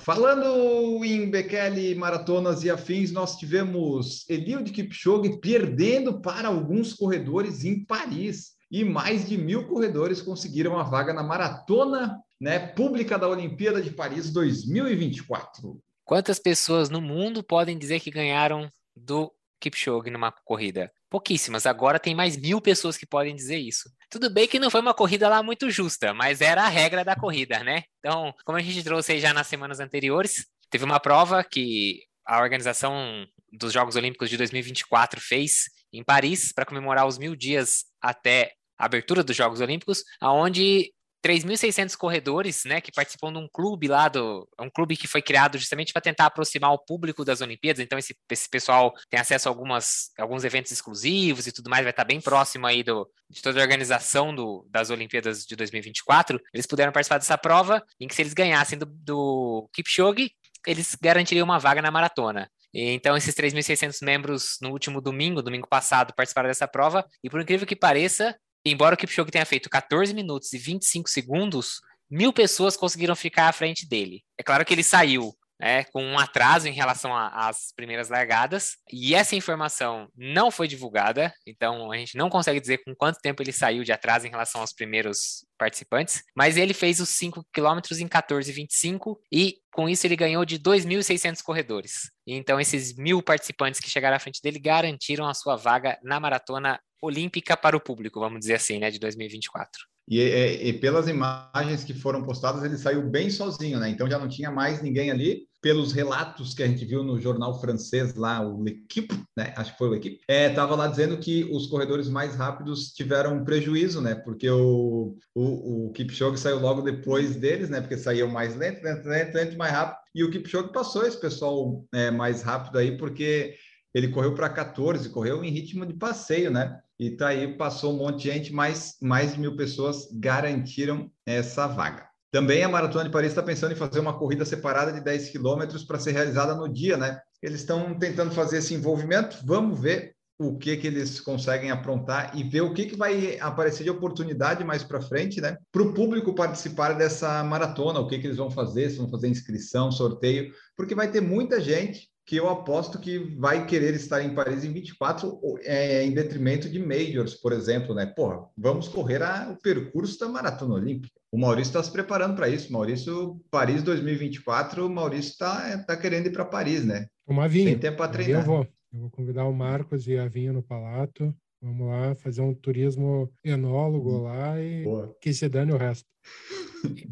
Falando 0.04 1.02
em 1.02 1.30
Bekele, 1.30 1.94
maratonas 1.94 2.62
e 2.62 2.68
afins, 2.68 3.10
nós 3.10 3.38
tivemos 3.38 4.28
Eliud 4.28 4.70
Kipchoge 4.70 5.40
perdendo 5.40 6.20
para 6.20 6.48
alguns 6.48 6.92
corredores 6.92 7.64
em 7.64 7.82
Paris 7.82 8.50
e 8.70 8.84
mais 8.84 9.26
de 9.26 9.38
mil 9.38 9.66
corredores 9.66 10.20
conseguiram 10.20 10.78
a 10.78 10.82
vaga 10.82 11.14
na 11.14 11.22
maratona 11.22 12.20
né, 12.38 12.58
pública 12.58 13.18
da 13.18 13.26
Olimpíada 13.26 13.80
de 13.80 13.92
Paris 13.92 14.30
2024. 14.30 15.80
Quantas 16.04 16.38
pessoas 16.38 16.90
no 16.90 17.00
mundo 17.00 17.42
podem 17.42 17.78
dizer 17.78 17.98
que 18.00 18.10
ganharam 18.10 18.70
do 18.94 19.32
Kipchoge 19.58 20.10
numa 20.10 20.30
corrida? 20.30 20.92
Pouquíssimas. 21.14 21.64
Agora 21.64 22.00
tem 22.00 22.12
mais 22.12 22.36
mil 22.36 22.60
pessoas 22.60 22.96
que 22.96 23.06
podem 23.06 23.36
dizer 23.36 23.56
isso. 23.56 23.88
Tudo 24.10 24.28
bem 24.28 24.48
que 24.48 24.58
não 24.58 24.68
foi 24.68 24.80
uma 24.80 24.92
corrida 24.92 25.28
lá 25.28 25.44
muito 25.44 25.70
justa, 25.70 26.12
mas 26.12 26.40
era 26.40 26.64
a 26.64 26.68
regra 26.68 27.04
da 27.04 27.14
corrida, 27.14 27.62
né? 27.62 27.84
Então, 28.00 28.34
como 28.44 28.58
a 28.58 28.60
gente 28.60 28.82
trouxe 28.82 29.20
já 29.20 29.32
nas 29.32 29.46
semanas 29.46 29.78
anteriores, 29.78 30.44
teve 30.68 30.84
uma 30.84 30.98
prova 30.98 31.44
que 31.44 32.00
a 32.26 32.42
organização 32.42 33.24
dos 33.52 33.72
Jogos 33.72 33.94
Olímpicos 33.94 34.28
de 34.28 34.36
2024 34.36 35.20
fez 35.20 35.66
em 35.92 36.02
Paris 36.02 36.52
para 36.52 36.66
comemorar 36.66 37.06
os 37.06 37.16
mil 37.16 37.36
dias 37.36 37.84
até 38.02 38.50
a 38.76 38.86
abertura 38.86 39.22
dos 39.22 39.36
Jogos 39.36 39.60
Olímpicos, 39.60 40.02
aonde 40.20 40.90
3.600 41.24 41.96
corredores, 41.96 42.64
né, 42.66 42.80
que 42.82 42.92
participam 42.92 43.32
de 43.32 43.38
um 43.38 43.48
clube 43.50 43.88
lá 43.88 44.08
do, 44.08 44.46
um 44.60 44.68
clube 44.68 44.94
que 44.94 45.08
foi 45.08 45.22
criado 45.22 45.56
justamente 45.56 45.92
para 45.92 46.02
tentar 46.02 46.26
aproximar 46.26 46.72
o 46.72 46.78
público 46.78 47.24
das 47.24 47.40
Olimpíadas. 47.40 47.82
Então 47.82 47.98
esse, 47.98 48.14
esse 48.30 48.48
pessoal 48.48 48.92
tem 49.08 49.18
acesso 49.18 49.48
a 49.48 49.50
algumas, 49.50 50.10
alguns 50.18 50.44
eventos 50.44 50.70
exclusivos 50.70 51.46
e 51.46 51.52
tudo 51.52 51.70
mais, 51.70 51.82
vai 51.82 51.90
estar 51.90 52.04
bem 52.04 52.20
próximo 52.20 52.66
aí 52.66 52.82
do, 52.82 53.08
de 53.30 53.40
toda 53.40 53.58
a 53.58 53.62
organização 53.62 54.34
do, 54.34 54.66
das 54.70 54.90
Olimpíadas 54.90 55.46
de 55.46 55.56
2024. 55.56 56.38
Eles 56.52 56.66
puderam 56.66 56.92
participar 56.92 57.18
dessa 57.18 57.38
prova, 57.38 57.82
em 57.98 58.06
que 58.06 58.14
se 58.14 58.20
eles 58.20 58.34
ganhassem 58.34 58.78
do, 58.78 58.84
do 58.86 59.68
Kipchoge, 59.72 60.30
eles 60.66 60.94
garantiriam 61.00 61.44
uma 61.44 61.58
vaga 61.58 61.80
na 61.80 61.90
maratona. 61.90 62.50
Então, 62.76 63.16
esses 63.16 63.34
3.600 63.34 63.98
membros 64.02 64.56
no 64.60 64.70
último 64.70 65.00
domingo, 65.00 65.40
domingo 65.40 65.68
passado, 65.68 66.12
participaram 66.12 66.48
dessa 66.48 66.66
prova, 66.66 67.06
e 67.22 67.30
por 67.30 67.40
incrível 67.40 67.66
que 67.66 67.76
pareça, 67.76 68.36
embora 68.64 68.94
o 68.94 68.98
Kipchoge 68.98 69.30
tenha 69.30 69.46
feito 69.46 69.70
14 69.70 70.14
minutos 70.14 70.52
e 70.52 70.58
25 70.58 71.08
segundos, 71.08 71.80
mil 72.10 72.32
pessoas 72.32 72.76
conseguiram 72.76 73.16
ficar 73.16 73.48
à 73.48 73.52
frente 73.52 73.88
dele. 73.88 74.22
É 74.38 74.42
claro 74.42 74.64
que 74.64 74.72
ele 74.72 74.82
saiu 74.82 75.34
né, 75.58 75.84
com 75.84 76.04
um 76.04 76.18
atraso 76.18 76.68
em 76.68 76.72
relação 76.72 77.14
às 77.16 77.72
primeiras 77.74 78.08
largadas, 78.08 78.76
e 78.92 79.14
essa 79.14 79.36
informação 79.36 80.08
não 80.16 80.50
foi 80.50 80.66
divulgada, 80.66 81.32
então 81.46 81.92
a 81.92 81.96
gente 81.96 82.16
não 82.16 82.28
consegue 82.28 82.60
dizer 82.60 82.78
com 82.84 82.94
quanto 82.94 83.20
tempo 83.20 83.42
ele 83.42 83.52
saiu 83.52 83.84
de 83.84 83.92
atraso 83.92 84.26
em 84.26 84.30
relação 84.30 84.60
aos 84.60 84.72
primeiros 84.72 85.46
participantes, 85.56 86.22
mas 86.36 86.56
ele 86.56 86.74
fez 86.74 87.00
os 87.00 87.08
5 87.10 87.46
quilômetros 87.52 88.00
em 88.00 88.08
14,25 88.08 89.16
e 89.32 89.56
com 89.72 89.88
isso 89.88 90.06
ele 90.06 90.16
ganhou 90.16 90.44
de 90.44 90.58
2.600 90.58 91.42
corredores. 91.42 92.10
Então 92.26 92.60
esses 92.60 92.96
mil 92.96 93.22
participantes 93.22 93.80
que 93.80 93.90
chegaram 93.90 94.16
à 94.16 94.20
frente 94.20 94.42
dele 94.42 94.58
garantiram 94.58 95.26
a 95.26 95.34
sua 95.34 95.56
vaga 95.56 95.98
na 96.02 96.18
maratona 96.18 96.80
olímpica 97.04 97.56
para 97.56 97.76
o 97.76 97.80
público, 97.80 98.20
vamos 98.20 98.40
dizer 98.40 98.54
assim, 98.54 98.78
né, 98.78 98.90
de 98.90 98.98
2024. 98.98 99.82
E, 100.08 100.20
e, 100.20 100.68
e, 100.68 100.72
pelas 100.74 101.08
imagens 101.08 101.82
que 101.82 101.94
foram 101.94 102.22
postadas, 102.22 102.62
ele 102.62 102.76
saiu 102.76 103.08
bem 103.08 103.30
sozinho, 103.30 103.80
né? 103.80 103.88
Então 103.88 104.08
já 104.08 104.18
não 104.18 104.28
tinha 104.28 104.50
mais 104.50 104.82
ninguém 104.82 105.10
ali. 105.10 105.48
Pelos 105.62 105.94
relatos 105.94 106.52
que 106.52 106.62
a 106.62 106.66
gente 106.66 106.84
viu 106.84 107.02
no 107.02 107.18
jornal 107.18 107.58
francês 107.58 108.14
lá, 108.14 108.46
o 108.46 108.62
L'Equipe, 108.62 109.18
né? 109.34 109.54
Acho 109.56 109.72
que 109.72 109.78
foi 109.78 109.88
o 109.88 109.90
L'Equipe, 109.92 110.20
estava 110.28 110.74
é, 110.74 110.76
lá 110.76 110.86
dizendo 110.88 111.16
que 111.16 111.44
os 111.44 111.66
corredores 111.68 112.06
mais 112.06 112.36
rápidos 112.36 112.92
tiveram 112.92 113.42
prejuízo, 113.46 114.02
né? 114.02 114.14
Porque 114.14 114.48
o, 114.50 115.16
o, 115.34 115.86
o 115.86 115.92
Kipchoge 115.92 116.38
saiu 116.38 116.58
logo 116.58 116.82
depois 116.82 117.36
deles, 117.36 117.70
né? 117.70 117.80
Porque 117.80 117.96
saíam 117.96 118.28
mais 118.28 118.54
lento, 118.54 118.84
lento, 118.84 119.08
lento, 119.08 119.34
lento, 119.34 119.56
mais 119.56 119.72
rápido. 119.72 120.00
E 120.14 120.22
o 120.22 120.30
Kipchoge 120.30 120.70
passou 120.70 121.06
esse 121.06 121.18
pessoal 121.18 121.82
é, 121.94 122.10
mais 122.10 122.42
rápido 122.42 122.76
aí, 122.76 122.98
porque 122.98 123.54
ele 123.94 124.08
correu 124.08 124.34
para 124.34 124.50
14, 124.50 125.08
correu 125.08 125.42
em 125.42 125.50
ritmo 125.50 125.86
de 125.86 125.94
passeio, 125.94 126.50
né? 126.50 126.78
E 126.98 127.10
tá 127.10 127.28
aí, 127.28 127.56
passou 127.56 127.92
um 127.92 127.98
monte 127.98 128.22
de 128.22 128.32
gente, 128.32 128.52
mas 128.52 128.96
mais 129.02 129.34
de 129.34 129.40
mil 129.40 129.56
pessoas 129.56 130.08
garantiram 130.12 131.10
essa 131.26 131.66
vaga. 131.66 132.06
Também 132.30 132.64
a 132.64 132.68
Maratona 132.68 133.04
de 133.04 133.10
Paris 133.10 133.30
está 133.30 133.42
pensando 133.42 133.72
em 133.72 133.76
fazer 133.76 134.00
uma 134.00 134.18
corrida 134.18 134.44
separada 134.44 134.92
de 134.92 135.00
10 135.00 135.30
quilômetros 135.30 135.84
para 135.84 136.00
ser 136.00 136.12
realizada 136.12 136.54
no 136.54 136.68
dia, 136.68 136.96
né? 136.96 137.20
Eles 137.42 137.60
estão 137.60 137.96
tentando 137.98 138.32
fazer 138.32 138.58
esse 138.58 138.74
envolvimento. 138.74 139.38
Vamos 139.44 139.80
ver 139.80 140.14
o 140.38 140.58
que 140.58 140.76
que 140.76 140.86
eles 140.86 141.20
conseguem 141.20 141.70
aprontar 141.70 142.36
e 142.36 142.42
ver 142.42 142.62
o 142.62 142.74
que 142.74 142.86
que 142.86 142.96
vai 142.96 143.38
aparecer 143.38 143.84
de 143.84 143.90
oportunidade 143.90 144.64
mais 144.64 144.82
para 144.82 145.00
frente, 145.00 145.40
né? 145.40 145.56
Para 145.70 145.82
o 145.82 145.94
público 145.94 146.34
participar 146.34 146.94
dessa 146.94 147.42
maratona, 147.44 148.00
o 148.00 148.08
que 148.08 148.18
que 148.18 148.26
eles 148.26 148.38
vão 148.38 148.50
fazer, 148.50 148.90
se 148.90 148.98
vão 148.98 149.08
fazer 149.08 149.28
inscrição, 149.28 149.92
sorteio, 149.92 150.52
porque 150.76 150.94
vai 150.94 151.10
ter 151.10 151.20
muita 151.20 151.60
gente 151.60 152.08
que 152.26 152.36
eu 152.36 152.48
aposto 152.48 152.98
que 152.98 153.18
vai 153.18 153.66
querer 153.66 153.94
estar 153.94 154.22
em 154.22 154.34
Paris 154.34 154.64
em 154.64 154.72
24 154.72 155.38
é, 155.62 156.04
em 156.04 156.12
detrimento 156.12 156.68
de 156.68 156.78
majors, 156.78 157.34
por 157.34 157.52
exemplo, 157.52 157.94
né? 157.94 158.06
Porra, 158.06 158.48
vamos 158.56 158.88
correr 158.88 159.22
a, 159.22 159.50
o 159.50 159.60
percurso 159.60 160.18
da 160.18 160.28
maratona 160.28 160.74
olímpica. 160.74 161.14
O 161.30 161.38
Maurício 161.38 161.70
está 161.70 161.82
se 161.82 161.90
preparando 161.90 162.36
para 162.36 162.48
isso. 162.48 162.72
Maurício, 162.72 163.40
Paris 163.50 163.82
2024, 163.82 164.86
o 164.86 164.90
Maurício 164.90 165.32
está 165.32 165.78
tá 165.84 165.96
querendo 165.96 166.26
ir 166.26 166.32
para 166.32 166.44
Paris, 166.44 166.84
né? 166.84 167.06
Tomar 167.26 167.48
vinho. 167.48 167.70
Tem 167.70 167.78
tempo 167.78 167.98
para 167.98 168.10
treinar. 168.10 168.42
Eu 168.42 168.46
vou. 168.46 168.68
Eu 168.92 169.00
vou 169.00 169.10
convidar 169.10 169.44
o 169.44 169.52
Marcos 169.52 170.06
e 170.06 170.16
a 170.16 170.28
Vinha 170.28 170.52
no 170.52 170.62
Palato. 170.62 171.34
Vamos 171.60 171.88
lá 171.88 172.14
fazer 172.14 172.42
um 172.42 172.54
turismo 172.54 173.32
enólogo 173.42 174.22
lá 174.22 174.60
e 174.60 174.84
Boa. 174.84 175.16
que 175.20 175.32
se 175.32 175.48
dane 175.48 175.72
o 175.72 175.76
resto. 175.76 176.06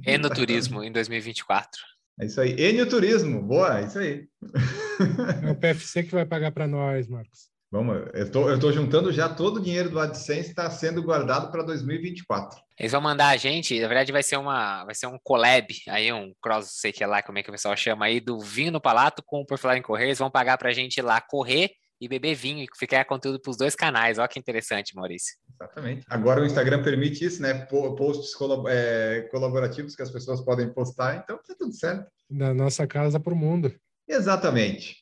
Enoturismo 0.06 0.84
em 0.84 0.92
2024. 0.92 1.80
É 2.20 2.26
isso 2.26 2.40
aí. 2.40 2.52
Enio 2.52 2.88
Turismo, 2.88 3.42
boa, 3.42 3.80
é 3.80 3.84
isso 3.86 3.98
aí. 3.98 4.28
É 5.42 5.50
o 5.50 5.54
PFC 5.54 6.02
que 6.02 6.12
vai 6.12 6.24
pagar 6.24 6.52
para 6.52 6.66
nós, 6.66 7.08
Marcos. 7.08 7.52
Vamos, 7.72 8.02
eu 8.12 8.30
tô, 8.30 8.50
eu 8.50 8.60
tô 8.60 8.70
juntando 8.70 9.10
já 9.10 9.30
todo 9.30 9.56
o 9.56 9.62
dinheiro 9.62 9.88
do 9.88 9.98
AdSense 9.98 10.50
está 10.50 10.70
sendo 10.70 11.02
guardado 11.02 11.50
para 11.50 11.62
2024. 11.62 12.60
Eles 12.78 12.92
vão 12.92 13.00
mandar 13.00 13.28
a 13.28 13.36
gente, 13.38 13.80
na 13.80 13.88
verdade 13.88 14.12
vai 14.12 14.22
ser 14.22 14.36
uma, 14.36 14.84
vai 14.84 14.94
ser 14.94 15.06
um 15.06 15.18
collab, 15.24 15.74
aí 15.88 16.12
um 16.12 16.34
cross, 16.42 16.68
sei 16.80 16.92
que 16.92 17.02
é 17.02 17.06
lá, 17.06 17.22
como 17.22 17.38
é 17.38 17.42
que 17.42 17.48
o 17.48 17.52
pessoal 17.52 17.74
chama 17.74 18.04
aí, 18.04 18.20
do 18.20 18.38
vinho 18.38 18.70
no 18.70 18.80
palato 18.80 19.22
com 19.24 19.40
o 19.40 19.46
Por 19.46 19.56
Falar 19.56 19.78
em 19.78 19.82
Correr, 19.82 20.04
eles 20.04 20.18
vão 20.18 20.30
pagar 20.30 20.58
para 20.58 20.68
a 20.68 20.72
gente 20.72 21.00
lá 21.00 21.18
correr 21.18 21.70
e 21.98 22.08
beber 22.08 22.34
vinho 22.34 22.62
e 22.62 22.66
ficar 22.76 23.06
conteúdo 23.06 23.40
para 23.40 23.50
os 23.50 23.56
dois 23.56 23.74
canais. 23.74 24.18
Olha 24.18 24.28
que 24.28 24.38
interessante, 24.38 24.94
Maurício. 24.94 25.34
Exatamente. 25.54 26.04
Agora 26.10 26.42
o 26.42 26.44
Instagram 26.44 26.82
permite 26.82 27.24
isso, 27.24 27.40
né? 27.40 27.54
Posts 27.66 28.34
é, 28.68 29.28
colaborativos 29.30 29.96
que 29.96 30.02
as 30.02 30.10
pessoas 30.10 30.42
podem 30.42 30.70
postar, 30.74 31.22
então 31.22 31.38
tá 31.38 31.54
tudo 31.56 31.72
certo. 31.72 32.04
Da 32.28 32.52
nossa 32.52 32.86
casa 32.86 33.18
para 33.18 33.32
o 33.32 33.36
mundo. 33.36 33.72
Exatamente. 34.08 34.96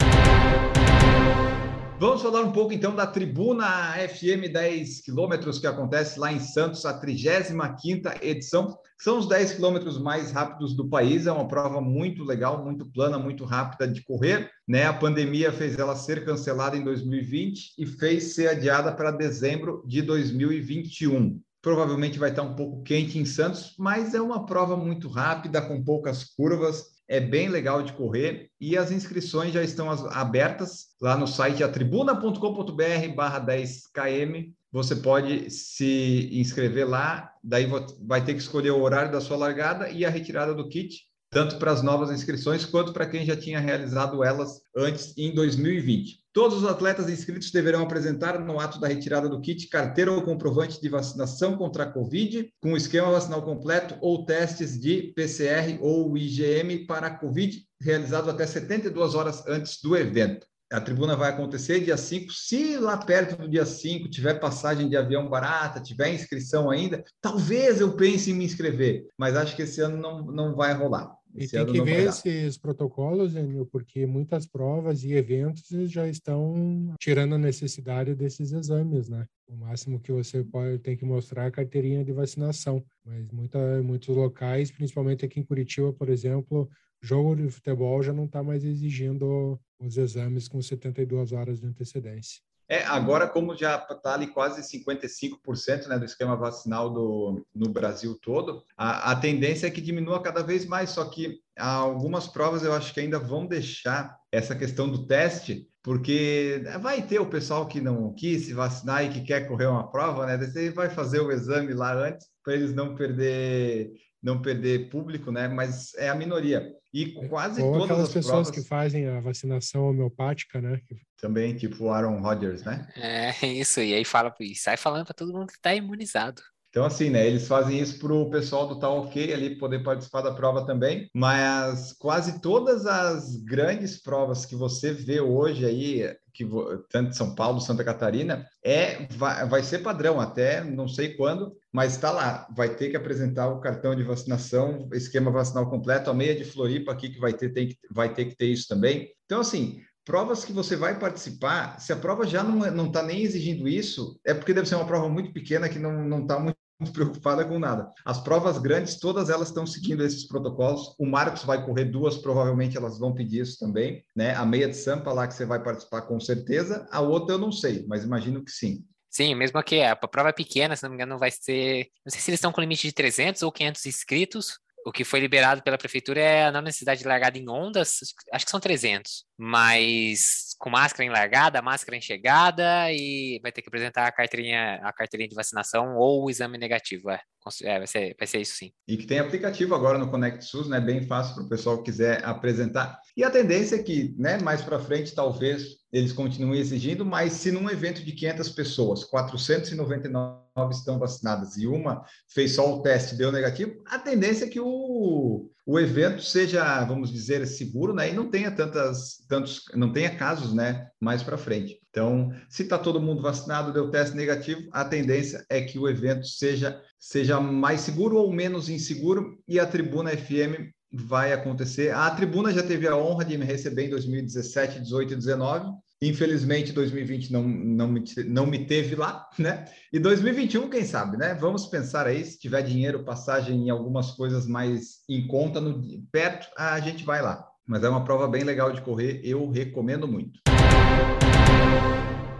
Vamos 2.00 2.22
falar 2.22 2.40
um 2.40 2.52
pouco 2.52 2.72
então 2.72 2.94
da 2.94 3.06
Tribuna 3.06 3.92
FM 4.08 4.50
10 4.50 5.02
quilômetros 5.02 5.58
que 5.58 5.66
acontece 5.66 6.18
lá 6.18 6.32
em 6.32 6.40
Santos, 6.40 6.86
a 6.86 6.98
35ª 6.98 8.22
edição. 8.22 8.74
São 8.98 9.18
os 9.18 9.28
10 9.28 9.52
quilômetros 9.52 10.00
mais 10.00 10.32
rápidos 10.32 10.74
do 10.74 10.88
país, 10.88 11.26
é 11.26 11.32
uma 11.32 11.46
prova 11.46 11.78
muito 11.78 12.24
legal, 12.24 12.64
muito 12.64 12.86
plana, 12.90 13.18
muito 13.18 13.44
rápida 13.44 13.86
de 13.86 14.02
correr. 14.02 14.50
Né? 14.66 14.86
A 14.86 14.94
pandemia 14.94 15.52
fez 15.52 15.78
ela 15.78 15.94
ser 15.94 16.24
cancelada 16.24 16.74
em 16.74 16.82
2020 16.82 17.74
e 17.76 17.84
fez 17.84 18.34
ser 18.34 18.48
adiada 18.48 18.90
para 18.92 19.10
dezembro 19.10 19.84
de 19.86 20.00
2021 20.00 21.38
provavelmente 21.62 22.18
vai 22.18 22.30
estar 22.30 22.42
um 22.42 22.54
pouco 22.54 22.82
quente 22.82 23.18
em 23.18 23.24
Santos, 23.26 23.74
mas 23.78 24.14
é 24.14 24.20
uma 24.22 24.46
prova 24.46 24.76
muito 24.76 25.08
rápida, 25.08 25.60
com 25.60 25.84
poucas 25.84 26.24
curvas. 26.24 26.86
É 27.10 27.18
bem 27.18 27.48
legal 27.48 27.82
de 27.82 27.92
correr 27.92 28.48
e 28.60 28.78
as 28.78 28.92
inscrições 28.92 29.52
já 29.52 29.64
estão 29.64 29.90
abertas 30.10 30.90
lá 31.02 31.16
no 31.16 31.26
site 31.26 31.64
atribuna.com.br 31.64 33.14
barra 33.16 33.44
10km. 33.44 34.52
Você 34.70 34.94
pode 34.94 35.50
se 35.50 36.30
inscrever 36.32 36.88
lá, 36.88 37.32
daí 37.42 37.66
vai 38.06 38.24
ter 38.24 38.34
que 38.34 38.38
escolher 38.38 38.70
o 38.70 38.80
horário 38.80 39.10
da 39.10 39.20
sua 39.20 39.36
largada 39.36 39.90
e 39.90 40.04
a 40.04 40.08
retirada 40.08 40.54
do 40.54 40.68
kit, 40.68 41.02
tanto 41.28 41.58
para 41.58 41.72
as 41.72 41.82
novas 41.82 42.12
inscrições 42.12 42.64
quanto 42.64 42.92
para 42.92 43.06
quem 43.06 43.26
já 43.26 43.36
tinha 43.36 43.58
realizado 43.58 44.22
elas 44.22 44.60
antes 44.76 45.12
em 45.18 45.34
2020. 45.34 46.19
Todos 46.32 46.58
os 46.58 46.64
atletas 46.64 47.10
inscritos 47.10 47.50
deverão 47.50 47.82
apresentar 47.82 48.38
no 48.38 48.60
ato 48.60 48.78
da 48.78 48.86
retirada 48.86 49.28
do 49.28 49.40
kit 49.40 49.66
carteira 49.68 50.12
ou 50.12 50.22
comprovante 50.22 50.80
de 50.80 50.88
vacinação 50.88 51.56
contra 51.56 51.82
a 51.82 51.92
Covid, 51.92 52.48
com 52.62 52.76
esquema 52.76 53.10
vacinal 53.10 53.42
completo 53.42 53.96
ou 54.00 54.24
testes 54.24 54.78
de 54.78 55.12
PCR 55.16 55.78
ou 55.80 56.16
IgM 56.16 56.86
para 56.86 57.08
a 57.08 57.18
Covid, 57.18 57.60
realizado 57.80 58.30
até 58.30 58.46
72 58.46 59.16
horas 59.16 59.44
antes 59.48 59.82
do 59.82 59.96
evento. 59.96 60.46
A 60.72 60.80
tribuna 60.80 61.16
vai 61.16 61.30
acontecer 61.30 61.80
dia 61.80 61.96
5. 61.96 62.32
Se 62.32 62.76
lá 62.76 62.96
perto 62.96 63.36
do 63.36 63.48
dia 63.48 63.66
5 63.66 64.08
tiver 64.08 64.34
passagem 64.34 64.88
de 64.88 64.96
avião 64.96 65.28
barata, 65.28 65.80
tiver 65.80 66.14
inscrição 66.14 66.70
ainda, 66.70 67.02
talvez 67.20 67.80
eu 67.80 67.96
pense 67.96 68.30
em 68.30 68.34
me 68.34 68.44
inscrever, 68.44 69.08
mas 69.18 69.34
acho 69.34 69.56
que 69.56 69.62
esse 69.62 69.80
ano 69.80 69.96
não, 69.96 70.22
não 70.26 70.54
vai 70.54 70.72
rolar. 70.74 71.12
E 71.34 71.46
tem 71.46 71.64
que 71.66 71.82
ver 71.82 72.08
esses 72.08 72.58
protocolos, 72.58 73.34
Enio, 73.34 73.66
porque 73.66 74.04
muitas 74.06 74.46
provas 74.46 75.04
e 75.04 75.12
eventos 75.12 75.68
já 75.90 76.08
estão 76.08 76.94
tirando 76.98 77.34
a 77.34 77.38
necessidade 77.38 78.14
desses 78.14 78.52
exames, 78.52 79.08
né? 79.08 79.26
O 79.46 79.56
máximo 79.56 80.00
que 80.00 80.12
você 80.12 80.42
pode 80.44 80.78
tem 80.78 80.96
que 80.96 81.04
mostrar 81.04 81.44
é 81.44 81.46
a 81.46 81.50
carteirinha 81.50 82.04
de 82.04 82.12
vacinação. 82.12 82.84
Mas 83.04 83.30
muita, 83.30 83.82
muitos 83.82 84.16
locais, 84.16 84.70
principalmente 84.70 85.24
aqui 85.24 85.40
em 85.40 85.44
Curitiba, 85.44 85.92
por 85.92 86.08
exemplo, 86.08 86.68
jogo 87.00 87.34
de 87.34 87.48
futebol 87.48 88.02
já 88.02 88.12
não 88.12 88.24
está 88.24 88.42
mais 88.42 88.64
exigindo 88.64 89.58
os 89.80 89.96
exames 89.96 90.48
com 90.48 90.60
72 90.60 91.32
horas 91.32 91.60
de 91.60 91.66
antecedência. 91.66 92.40
É, 92.70 92.84
agora, 92.84 93.26
como 93.26 93.56
já 93.56 93.74
está 93.90 94.14
ali 94.14 94.28
quase 94.28 94.62
55% 94.62 95.88
né, 95.88 95.98
do 95.98 96.04
esquema 96.04 96.36
vacinal 96.36 96.88
do, 96.88 97.44
no 97.52 97.68
Brasil 97.68 98.16
todo, 98.22 98.62
a, 98.76 99.10
a 99.10 99.16
tendência 99.16 99.66
é 99.66 99.70
que 99.70 99.80
diminua 99.80 100.22
cada 100.22 100.40
vez 100.40 100.64
mais, 100.64 100.90
só 100.90 101.04
que 101.04 101.40
algumas 101.58 102.28
provas 102.28 102.62
eu 102.62 102.72
acho 102.72 102.94
que 102.94 103.00
ainda 103.00 103.18
vão 103.18 103.44
deixar 103.44 104.16
essa 104.30 104.54
questão 104.54 104.88
do 104.88 105.04
teste, 105.04 105.68
porque 105.82 106.62
vai 106.80 107.02
ter 107.02 107.18
o 107.18 107.28
pessoal 107.28 107.66
que 107.66 107.80
não 107.80 108.14
quis 108.14 108.46
se 108.46 108.54
vacinar 108.54 109.04
e 109.04 109.10
que 109.10 109.22
quer 109.22 109.48
correr 109.48 109.66
uma 109.66 109.90
prova, 109.90 110.24
né? 110.24 110.38
Você 110.38 110.70
vai 110.70 110.90
fazer 110.90 111.18
o 111.18 111.32
exame 111.32 111.74
lá 111.74 111.92
antes 111.92 112.28
para 112.44 112.54
eles 112.54 112.72
não 112.72 112.94
perder 112.94 113.90
não 114.22 114.40
perder 114.42 114.90
público, 114.90 115.32
né? 115.32 115.48
Mas 115.48 115.94
é 115.94 116.08
a 116.08 116.14
minoria. 116.14 116.70
E 116.92 117.16
é, 117.16 117.28
quase 117.28 117.62
Ou 117.62 117.78
todas 117.78 117.98
as 117.98 118.08
pessoas 118.08 118.48
provas... 118.48 118.50
que 118.50 118.62
fazem 118.62 119.06
a 119.06 119.20
vacinação 119.20 119.88
homeopática, 119.88 120.60
né? 120.60 120.80
Também, 121.18 121.56
tipo 121.56 121.84
o 121.84 121.90
Aaron 121.90 122.20
Rodgers, 122.20 122.64
né? 122.64 122.88
É, 122.96 123.30
isso. 123.46 123.80
E 123.80 123.94
aí 123.94 124.04
fala, 124.04 124.34
e 124.40 124.54
sai 124.54 124.76
falando 124.76 125.04
para 125.04 125.14
todo 125.14 125.32
mundo 125.32 125.48
que 125.48 125.56
está 125.56 125.74
imunizado. 125.74 126.42
Então, 126.70 126.84
assim, 126.84 127.10
né? 127.10 127.26
Eles 127.26 127.48
fazem 127.48 127.80
isso 127.80 127.98
para 127.98 128.14
o 128.14 128.30
pessoal 128.30 128.68
do 128.68 128.78
tal 128.78 128.98
ok 128.98 129.32
ali 129.32 129.58
poder 129.58 129.82
participar 129.82 130.22
da 130.22 130.32
prova 130.32 130.64
também. 130.64 131.10
Mas 131.12 131.92
quase 131.92 132.40
todas 132.40 132.86
as 132.86 133.36
grandes 133.36 134.00
provas 134.00 134.46
que 134.46 134.54
você 134.54 134.92
vê 134.92 135.20
hoje 135.20 135.66
aí, 135.66 136.16
que 136.32 136.48
tanto 136.88 137.16
São 137.16 137.34
Paulo, 137.34 137.60
Santa 137.60 137.84
Catarina, 137.84 138.46
é 138.64 139.06
vai, 139.16 139.48
vai 139.48 139.62
ser 139.64 139.80
padrão 139.80 140.20
até 140.20 140.62
não 140.62 140.86
sei 140.86 141.14
quando, 141.14 141.52
mas 141.72 141.94
está 141.94 142.10
lá. 142.10 142.46
Vai 142.54 142.74
ter 142.74 142.90
que 142.90 142.96
apresentar 142.96 143.48
o 143.48 143.60
cartão 143.60 143.94
de 143.94 144.02
vacinação, 144.02 144.88
esquema 144.92 145.30
vacinal 145.30 145.68
completo, 145.68 146.10
a 146.10 146.14
meia 146.14 146.34
de 146.34 146.44
Floripa 146.44 146.92
aqui 146.92 147.10
que 147.10 147.20
vai 147.20 147.32
ter, 147.32 147.50
tem 147.52 147.68
que, 147.68 147.78
vai 147.90 148.12
ter 148.12 148.26
que 148.26 148.36
ter 148.36 148.46
isso 148.46 148.66
também. 148.68 149.10
Então, 149.24 149.40
assim, 149.40 149.80
provas 150.04 150.44
que 150.44 150.52
você 150.52 150.76
vai 150.76 150.98
participar, 150.98 151.78
se 151.80 151.92
a 151.92 151.96
prova 151.96 152.26
já 152.26 152.42
não 152.42 152.86
está 152.86 153.02
nem 153.02 153.22
exigindo 153.22 153.68
isso, 153.68 154.18
é 154.26 154.34
porque 154.34 154.54
deve 154.54 154.68
ser 154.68 154.74
uma 154.74 154.86
prova 154.86 155.08
muito 155.08 155.32
pequena 155.32 155.68
que 155.68 155.78
não 155.78 156.22
está 156.22 156.38
muito 156.38 156.58
preocupada 156.92 157.44
com 157.44 157.58
nada. 157.58 157.90
As 158.04 158.20
provas 158.20 158.58
grandes, 158.58 158.98
todas 158.98 159.28
elas 159.28 159.48
estão 159.48 159.66
seguindo 159.66 160.02
esses 160.02 160.26
protocolos. 160.26 160.94
O 160.98 161.06
Marcos 161.06 161.44
vai 161.44 161.64
correr 161.64 161.84
duas, 161.84 162.16
provavelmente 162.16 162.76
elas 162.76 162.98
vão 162.98 163.14
pedir 163.14 163.40
isso 163.40 163.58
também, 163.58 164.02
né? 164.16 164.34
A 164.34 164.44
meia 164.46 164.66
de 164.66 164.76
Sampa 164.76 165.12
lá 165.12 165.28
que 165.28 165.34
você 165.34 165.44
vai 165.44 165.62
participar 165.62 166.02
com 166.02 166.18
certeza, 166.18 166.88
a 166.90 167.00
outra 167.00 167.34
eu 167.34 167.38
não 167.38 167.52
sei, 167.52 167.84
mas 167.86 168.04
imagino 168.04 168.42
que 168.42 168.50
sim. 168.50 168.84
Sim, 169.10 169.34
mesmo 169.34 169.60
que 169.62 169.82
a 169.82 169.96
prova 169.96 170.28
é 170.28 170.32
pequena, 170.32 170.76
se 170.76 170.82
não 170.82 170.90
me 170.90 170.96
engano, 170.96 171.18
vai 171.18 171.30
ser. 171.30 171.88
Não 172.04 172.10
sei 172.10 172.20
se 172.20 172.30
eles 172.30 172.38
estão 172.38 172.52
com 172.52 172.60
limite 172.60 172.86
de 172.86 172.92
300 172.92 173.42
ou 173.42 173.50
500 173.50 173.86
inscritos, 173.86 174.58
o 174.86 174.92
que 174.92 175.04
foi 175.04 175.20
liberado 175.20 175.62
pela 175.62 175.76
prefeitura 175.76 176.20
é 176.20 176.44
a 176.44 176.52
não 176.52 176.62
necessidade 176.62 177.00
de 177.00 177.08
largada 177.08 177.38
em 177.38 177.48
ondas, 177.48 177.98
acho 178.32 178.44
que 178.44 178.50
são 178.50 178.60
300, 178.60 179.24
mas 179.36 180.54
com 180.58 180.70
máscara 180.70 181.04
em 181.04 181.10
largada, 181.10 181.60
máscara 181.60 181.96
em 181.96 182.00
chegada 182.00 182.90
e 182.92 183.38
vai 183.42 183.52
ter 183.52 183.62
que 183.62 183.68
apresentar 183.68 184.06
a 184.06 184.12
carteirinha, 184.12 184.80
a 184.82 184.92
carteirinha 184.92 185.28
de 185.28 185.34
vacinação 185.34 185.96
ou 185.96 186.24
o 186.24 186.30
exame 186.30 186.56
negativo, 186.56 187.10
é. 187.10 187.20
É, 187.62 187.78
vai, 187.78 187.86
ser, 187.86 188.14
vai 188.18 188.26
ser 188.26 188.40
isso 188.40 188.56
sim. 188.56 188.70
E 188.86 188.98
que 188.98 189.06
tem 189.06 189.18
aplicativo 189.18 189.74
agora 189.74 189.96
no 189.96 190.10
Conect 190.10 190.44
SUS, 190.44 190.68
né? 190.68 190.78
Bem 190.78 191.02
fácil 191.02 191.34
para 191.34 191.44
o 191.44 191.48
pessoal 191.48 191.78
que 191.78 191.84
quiser 191.84 192.22
apresentar. 192.22 193.00
E 193.20 193.24
a 193.24 193.30
tendência 193.30 193.76
é 193.76 193.82
que, 193.82 194.14
né, 194.16 194.38
mais 194.38 194.62
para 194.62 194.80
frente, 194.80 195.14
talvez 195.14 195.76
eles 195.92 196.10
continuem 196.10 196.58
exigindo, 196.58 197.04
mas 197.04 197.34
se 197.34 197.52
num 197.52 197.68
evento 197.68 198.02
de 198.02 198.12
500 198.12 198.48
pessoas, 198.48 199.04
499 199.04 200.72
estão 200.72 200.98
vacinadas 200.98 201.58
e 201.58 201.66
uma 201.66 202.02
fez 202.32 202.54
só 202.54 202.74
o 202.74 202.80
teste 202.80 203.16
deu 203.16 203.30
negativo, 203.30 203.74
a 203.84 203.98
tendência 203.98 204.46
é 204.46 204.48
que 204.48 204.58
o, 204.58 205.50
o 205.66 205.78
evento 205.78 206.22
seja, 206.22 206.82
vamos 206.86 207.12
dizer, 207.12 207.46
seguro, 207.46 207.92
né? 207.92 208.08
E 208.08 208.14
não 208.14 208.30
tenha 208.30 208.50
tantas, 208.50 209.18
tantos, 209.28 209.64
não 209.74 209.92
tenha 209.92 210.16
casos, 210.16 210.54
né? 210.54 210.88
Mais 210.98 211.22
para 211.22 211.36
frente. 211.36 211.78
Então, 211.90 212.32
se 212.48 212.62
está 212.62 212.78
todo 212.78 213.02
mundo 213.02 213.20
vacinado, 213.20 213.70
deu 213.70 213.90
teste 213.90 214.16
negativo, 214.16 214.66
a 214.72 214.82
tendência 214.82 215.44
é 215.50 215.60
que 215.60 215.78
o 215.78 215.86
evento 215.86 216.26
seja, 216.26 216.80
seja 216.98 217.38
mais 217.38 217.82
seguro 217.82 218.16
ou 218.16 218.32
menos 218.32 218.70
inseguro 218.70 219.38
e 219.46 219.60
a 219.60 219.66
Tribuna 219.66 220.16
FM 220.16 220.72
vai 220.92 221.32
acontecer. 221.32 221.94
A 221.94 222.10
Tribuna 222.10 222.52
já 222.52 222.62
teve 222.62 222.86
a 222.88 222.96
honra 222.96 223.24
de 223.24 223.38
me 223.38 223.44
receber 223.44 223.86
em 223.86 223.90
2017, 223.90 224.80
18 224.80 225.12
e 225.12 225.16
19. 225.16 225.70
Infelizmente, 226.02 226.72
2020 226.72 227.30
não, 227.30 227.42
não, 227.42 227.88
me, 227.88 228.02
não 228.26 228.46
me 228.46 228.66
teve 228.66 228.96
lá, 228.96 229.28
né? 229.38 229.66
E 229.92 229.98
2021, 229.98 230.68
quem 230.70 230.84
sabe, 230.84 231.16
né? 231.16 231.34
Vamos 231.34 231.66
pensar 231.66 232.06
aí, 232.06 232.24
se 232.24 232.38
tiver 232.38 232.62
dinheiro, 232.62 233.04
passagem 233.04 233.66
em 233.66 233.70
algumas 233.70 234.12
coisas 234.12 234.46
mais 234.46 235.00
em 235.08 235.26
conta, 235.26 235.60
no, 235.60 236.02
perto, 236.10 236.48
a 236.56 236.80
gente 236.80 237.04
vai 237.04 237.20
lá. 237.20 237.46
Mas 237.66 237.84
é 237.84 237.88
uma 237.88 238.04
prova 238.04 238.26
bem 238.26 238.42
legal 238.42 238.72
de 238.72 238.80
correr, 238.80 239.20
eu 239.22 239.48
recomendo 239.50 240.08
muito. 240.08 240.40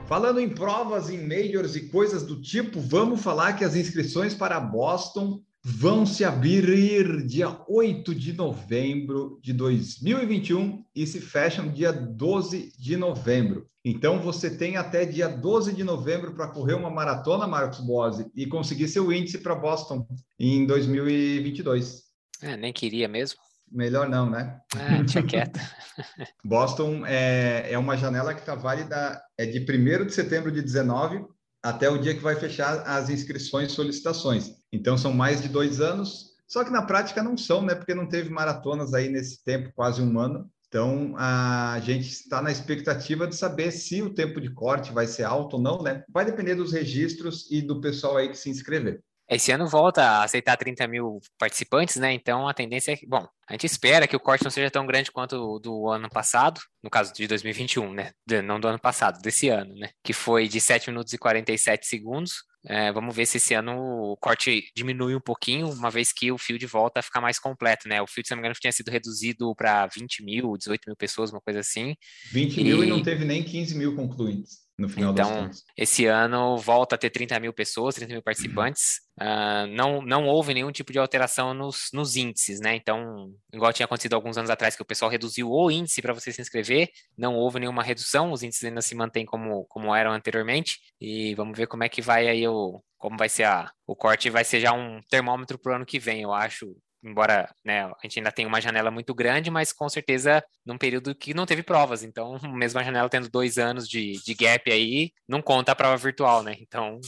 Falando 0.08 0.40
em 0.40 0.48
provas, 0.48 1.08
em 1.08 1.24
majors 1.24 1.76
e 1.76 1.88
coisas 1.88 2.24
do 2.24 2.40
tipo, 2.40 2.80
vamos 2.80 3.20
falar 3.20 3.52
que 3.52 3.64
as 3.64 3.76
inscrições 3.76 4.34
para 4.34 4.58
Boston 4.58 5.40
vão 5.62 6.07
se 6.07 6.25
abrir 6.25 7.27
dia 7.27 7.61
8 7.68 8.14
de 8.14 8.33
novembro 8.33 9.38
de 9.42 9.53
2021 9.53 10.85
e 10.94 11.07
se 11.07 11.20
fecham 11.20 11.70
dia 11.70 11.92
12 11.92 12.73
de 12.79 12.96
novembro. 12.96 13.68
Então 13.85 14.20
você 14.20 14.51
tem 14.51 14.77
até 14.77 15.05
dia 15.05 15.29
12 15.29 15.75
de 15.75 15.85
novembro 15.85 16.35
para 16.35 16.49
correr 16.49 16.75
uma 16.75 16.90
maratona, 16.90 17.46
Marcos 17.46 17.81
Bose, 17.81 18.31
e 18.35 18.46
conseguir 18.46 18.88
seu 18.88 19.12
índice 19.12 19.38
para 19.38 19.55
Boston 19.55 20.07
em 20.38 20.66
2022. 20.66 22.03
É, 22.42 22.57
nem 22.57 22.73
queria 22.73 23.09
mesmo. 23.09 23.38
Melhor 23.70 24.09
não, 24.09 24.29
né? 24.29 24.59
Ah, 24.75 25.05
tinha 25.05 25.23
quieto. 25.23 25.61
Boston 26.44 27.07
é, 27.07 27.68
é 27.70 27.79
uma 27.79 27.96
janela 27.96 28.35
que 28.35 28.40
está 28.40 28.55
válida, 28.55 29.23
é 29.38 29.46
de 29.46 29.61
1 29.61 30.07
de 30.07 30.12
setembro 30.12 30.51
de 30.51 30.61
19 30.61 31.25
até 31.62 31.88
o 31.88 31.99
dia 31.99 32.14
que 32.14 32.23
vai 32.23 32.37
fechar 32.37 32.83
as 32.87 33.11
inscrições 33.11 33.70
e 33.70 33.75
solicitações. 33.75 34.53
Então, 34.73 34.96
são 34.96 35.12
mais 35.12 35.42
de 35.42 35.49
dois 35.49 35.81
anos, 35.81 36.31
só 36.46 36.64
que 36.64 36.70
na 36.70 36.83
prática 36.83 37.23
não 37.23 37.37
são, 37.37 37.62
né? 37.62 37.75
Porque 37.75 37.94
não 37.94 38.09
teve 38.09 38.31
maratonas 38.31 38.94
aí 38.94 39.09
nesse 39.09 39.44
tempo, 39.44 39.73
quase 39.75 40.03
um 40.03 40.18
ano. 40.18 40.51
Então, 40.68 41.14
a 41.16 41.81
gente 41.83 42.09
está 42.09 42.40
na 42.40 42.53
expectativa 42.53 43.27
de 43.27 43.35
saber 43.35 43.73
se 43.73 44.03
o 44.03 44.14
tempo 44.14 44.40
de 44.40 44.51
corte 44.51 44.92
vai 44.92 45.07
ser 45.07 45.25
alto 45.25 45.57
ou 45.57 45.62
não, 45.62 45.83
né? 45.83 46.05
Vai 46.09 46.25
depender 46.25 46.55
dos 46.55 46.73
registros 46.73 47.51
e 47.51 47.61
do 47.61 47.81
pessoal 47.81 48.16
aí 48.16 48.29
que 48.29 48.38
se 48.38 48.49
inscrever. 48.49 49.03
Esse 49.31 49.53
ano 49.53 49.69
volta 49.69 50.03
a 50.03 50.25
aceitar 50.25 50.57
30 50.57 50.88
mil 50.88 51.21
participantes, 51.38 51.97
né? 51.97 52.12
Então 52.12 52.49
a 52.49 52.53
tendência 52.53 52.90
é 52.90 52.97
que, 52.97 53.07
bom, 53.07 53.25
a 53.49 53.53
gente 53.53 53.64
espera 53.64 54.09
que 54.09 54.16
o 54.16 54.21
corte 54.21 54.43
não 54.43 54.51
seja 54.51 54.71
tão 54.73 54.85
grande 54.85 55.12
quanto 55.12 55.37
o 55.37 55.61
do 55.61 55.88
ano 55.88 56.11
passado, 56.11 56.61
no 56.83 56.90
caso 56.90 57.12
de 57.14 57.29
2021, 57.29 57.93
né? 57.93 58.11
De, 58.27 58.43
não 58.43 58.59
do 58.59 58.66
ano 58.66 58.79
passado, 58.81 59.23
desse 59.23 59.49
ano, 59.49 59.73
né? 59.77 59.90
Que 60.03 60.12
foi 60.12 60.49
de 60.49 60.61
7 60.61 60.90
minutos 60.90 61.12
e 61.12 61.19
47 61.19 61.87
segundos. 61.87 62.43
É, 62.66 62.93
vamos 62.93 63.14
ver 63.14 63.25
se 63.25 63.37
esse 63.37 63.55
ano 63.55 63.73
o 64.12 64.16
corte 64.16 64.64
diminui 64.77 65.14
um 65.14 65.21
pouquinho, 65.21 65.71
uma 65.71 65.90
vez 65.90 66.12
que 66.12 66.31
o 66.31 66.37
field 66.37 66.66
volta 66.66 66.99
a 66.99 67.03
ficar 67.03 67.21
mais 67.21 67.38
completo, 67.38 67.88
né? 67.88 68.03
O 68.03 68.09
field, 68.09 68.27
se 68.27 68.33
não 68.33 68.38
me 68.38 68.43
engano, 68.43 68.59
tinha 68.61 68.73
sido 68.73 68.90
reduzido 68.90 69.55
para 69.55 69.87
20 69.87 70.25
mil, 70.25 70.57
18 70.57 70.83
mil 70.88 70.97
pessoas, 70.97 71.31
uma 71.31 71.40
coisa 71.40 71.61
assim. 71.61 71.95
20 72.33 72.61
e... 72.61 72.64
mil 72.64 72.85
e 72.85 72.87
não 72.87 73.01
teve 73.03 73.25
nem 73.25 73.45
15 73.45 73.77
mil 73.77 73.95
concluintes. 73.95 74.59
No 74.81 74.88
final 74.88 75.12
das 75.12 75.29
Então, 75.29 75.51
esse 75.77 76.07
ano 76.07 76.57
volta 76.57 76.95
a 76.95 76.99
ter 76.99 77.11
30 77.11 77.38
mil 77.38 77.53
pessoas, 77.53 77.95
30 77.95 78.14
mil 78.14 78.23
participantes. 78.23 79.01
Ah, 79.19 79.66
não, 79.69 80.01
não 80.01 80.27
houve 80.27 80.55
nenhum 80.55 80.73
tipo 80.73 80.93
de 80.93 80.99
alteração 80.99 81.53
nos, 81.53 81.90
nos 81.93 82.16
índices, 82.16 82.59
né? 82.61 82.75
Então, 82.75 83.31
igual 83.53 83.73
tinha 83.73 83.85
acontecido 83.85 84.14
alguns 84.14 84.38
anos 84.38 84.51
atrás, 84.51 84.75
que 84.75 84.83
o 84.83 84.87
pessoal 84.87 85.11
reduziu 85.11 85.51
o 85.51 85.71
índice 85.71 86.01
para 86.01 86.14
você 86.14 86.33
se 86.33 86.40
inscrever, 86.40 86.88
não 87.16 87.37
houve 87.37 87.61
nenhuma 87.61 87.83
redução, 87.83 88.33
os 88.33 88.43
índices 88.43 88.64
ainda 88.64 88.81
se 88.81 88.95
mantêm 88.95 89.27
como, 89.27 89.66
como 89.66 89.95
eram 89.95 90.12
anteriormente. 90.12 90.79
E 90.99 91.35
vamos 91.35 91.57
ver 91.57 91.66
como 91.66 91.85
é 91.85 91.88
que 91.88 92.01
vai 92.01 92.29
aí 92.29 92.49
o. 92.49 92.83
Como 92.97 93.16
vai 93.16 93.31
ser 93.31 93.45
a, 93.45 93.71
o 93.87 93.97
corte, 93.97 94.29
vai 94.29 94.45
ser 94.45 94.61
já 94.61 94.73
um 94.73 95.01
termômetro 95.09 95.59
para 95.59 95.73
o 95.73 95.77
ano 95.77 95.87
que 95.87 95.99
vem, 95.99 96.21
eu 96.21 96.35
acho, 96.35 96.77
embora 97.02 97.48
né, 97.64 97.84
a 97.84 97.96
gente 98.02 98.18
ainda 98.18 98.32
tenha 98.32 98.48
uma 98.48 98.60
janela 98.60 98.90
muito 98.90 99.14
grande, 99.14 99.50
mas 99.50 99.72
com 99.72 99.88
certeza 99.88 100.42
num 100.64 100.78
período 100.78 101.14
que 101.14 101.32
não 101.34 101.46
teve 101.46 101.62
provas. 101.62 102.02
Então, 102.02 102.38
mesmo 102.54 102.78
a 102.80 102.82
janela 102.84 103.08
tendo 103.08 103.28
dois 103.28 103.58
anos 103.58 103.88
de, 103.88 104.12
de 104.24 104.34
gap 104.34 104.70
aí, 104.70 105.12
não 105.28 105.40
conta 105.40 105.72
a 105.72 105.76
prova 105.76 105.96
virtual, 105.96 106.42
né? 106.42 106.56
Então, 106.60 107.00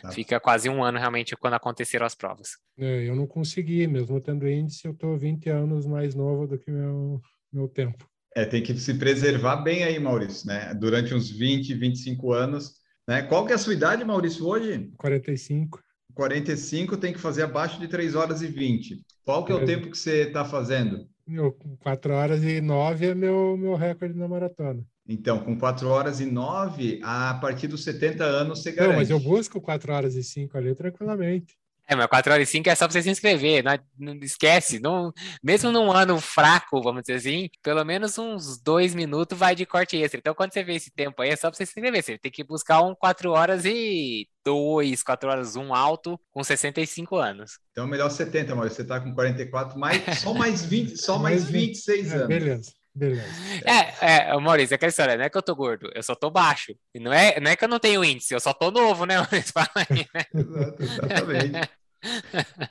Tá. 0.00 0.12
fica 0.12 0.38
quase 0.38 0.68
um 0.68 0.84
ano 0.84 0.98
realmente 0.98 1.34
quando 1.36 1.54
aconteceram 1.54 2.04
as 2.06 2.14
provas. 2.14 2.50
É, 2.78 3.08
eu 3.08 3.16
não 3.16 3.26
consegui, 3.26 3.86
mesmo 3.86 4.20
tendo 4.20 4.46
índice, 4.48 4.86
eu 4.86 4.92
estou 4.92 5.16
20 5.16 5.48
anos 5.48 5.86
mais 5.86 6.14
novo 6.14 6.46
do 6.46 6.58
que 6.58 6.70
meu, 6.70 7.20
meu 7.52 7.68
tempo. 7.68 8.06
É, 8.36 8.44
tem 8.44 8.62
que 8.62 8.74
se 8.78 8.94
preservar 8.94 9.56
bem 9.56 9.84
aí, 9.84 9.98
Maurício, 9.98 10.46
né? 10.46 10.74
Durante 10.74 11.14
uns 11.14 11.30
20, 11.30 11.72
25 11.74 12.32
anos, 12.32 12.74
né? 13.08 13.22
Qual 13.22 13.46
que 13.46 13.52
é 13.52 13.54
a 13.54 13.58
sua 13.58 13.72
idade, 13.72 14.04
Maurício, 14.04 14.46
hoje? 14.46 14.90
45. 14.98 15.80
45 16.14 16.96
tem 16.96 17.12
que 17.12 17.18
fazer 17.18 17.42
abaixo 17.42 17.78
de 17.80 17.88
3 17.88 18.14
horas 18.14 18.42
e 18.42 18.46
20. 18.46 19.00
Qual 19.24 19.44
que 19.44 19.52
é 19.52 19.54
o 19.54 19.62
É. 19.62 19.64
tempo 19.64 19.90
que 19.90 19.96
você 19.98 20.24
está 20.28 20.44
fazendo? 20.44 21.08
Meu, 21.26 21.56
4 21.80 22.12
horas 22.12 22.44
e 22.44 22.60
9 22.60 23.06
é 23.06 23.14
meu, 23.14 23.56
meu 23.56 23.74
recorde 23.74 24.14
na 24.14 24.28
maratona. 24.28 24.84
Então, 25.08 25.38
com 25.42 25.58
4 25.58 25.88
horas 25.88 26.20
e 26.20 26.26
9, 26.26 27.00
a 27.02 27.34
partir 27.34 27.66
dos 27.66 27.82
70 27.82 28.24
anos 28.24 28.62
você 28.62 28.72
garante. 28.72 28.92
Não, 28.92 29.00
mas 29.00 29.10
eu 29.10 29.18
busco 29.18 29.60
4 29.60 29.92
horas 29.92 30.14
e 30.14 30.22
5 30.22 30.56
ali 30.58 30.74
tranquilamente. 30.74 31.56
É, 31.86 31.94
mas 31.94 32.06
4 32.06 32.32
horas 32.32 32.48
e 32.48 32.50
5 32.50 32.68
é 32.70 32.74
só 32.74 32.86
para 32.86 32.92
você 32.94 33.02
se 33.02 33.10
inscrever, 33.10 33.62
não, 33.62 33.78
não 34.14 34.14
esquece. 34.22 34.80
Não, 34.80 35.12
mesmo 35.42 35.70
num 35.70 35.92
ano 35.92 36.18
fraco, 36.18 36.80
vamos 36.82 37.02
dizer 37.02 37.14
assim, 37.16 37.50
pelo 37.62 37.84
menos 37.84 38.16
uns 38.16 38.58
dois 38.58 38.94
minutos 38.94 39.36
vai 39.38 39.54
de 39.54 39.66
corte 39.66 39.96
extra. 39.98 40.18
Então, 40.18 40.34
quando 40.34 40.52
você 40.54 40.64
vê 40.64 40.74
esse 40.76 40.90
tempo 40.90 41.20
aí, 41.20 41.28
é 41.30 41.36
só 41.36 41.50
para 41.50 41.56
você 41.58 41.66
se 41.66 41.72
inscrever. 41.78 42.02
Você 42.02 42.16
tem 42.18 42.32
que 42.32 42.42
buscar 42.42 42.80
um 42.82 42.94
4 42.94 43.30
horas 43.32 43.64
e 43.66 44.26
2, 44.46 45.02
4 45.02 45.28
horas 45.28 45.56
1 45.56 45.74
alto 45.74 46.18
com 46.32 46.42
65 46.42 47.16
anos. 47.16 47.58
Então, 47.72 47.86
melhor 47.86 48.10
70, 48.10 48.54
Maurício. 48.54 48.76
Você 48.76 48.82
está 48.82 48.98
com 48.98 49.12
44, 49.14 49.78
mais, 49.78 50.02
só 50.20 50.32
mais 50.32 50.64
20, 50.64 50.96
só 50.96 51.18
mais 51.18 51.42
Mais 51.42 51.50
20. 51.50 51.66
26 51.66 52.12
É, 52.12 52.14
anos. 52.16 52.28
beleza, 52.28 52.72
beleza. 52.94 53.24
É, 53.64 54.28
é, 54.30 54.38
Maurício, 54.38 54.74
é 54.74 54.76
aquela 54.76 54.90
história, 54.90 55.16
não 55.16 55.24
é 55.24 55.30
que 55.30 55.36
eu 55.36 55.42
tô 55.42 55.54
gordo, 55.54 55.90
eu 55.94 56.02
só 56.02 56.14
tô 56.14 56.30
baixo. 56.30 56.74
E 56.94 57.00
não 57.00 57.12
é, 57.12 57.40
não 57.40 57.50
é 57.50 57.56
que 57.56 57.64
eu 57.64 57.68
não 57.68 57.78
tenho 57.78 58.04
índice, 58.04 58.34
eu 58.34 58.40
só 58.40 58.52
tô 58.52 58.70
novo, 58.70 59.04
né? 59.04 59.16
Maurício? 59.16 59.52
Fala 59.52 59.68
aí, 59.76 60.06
né? 60.14 60.24
Exato, 60.34 60.82
exatamente. 60.82 61.70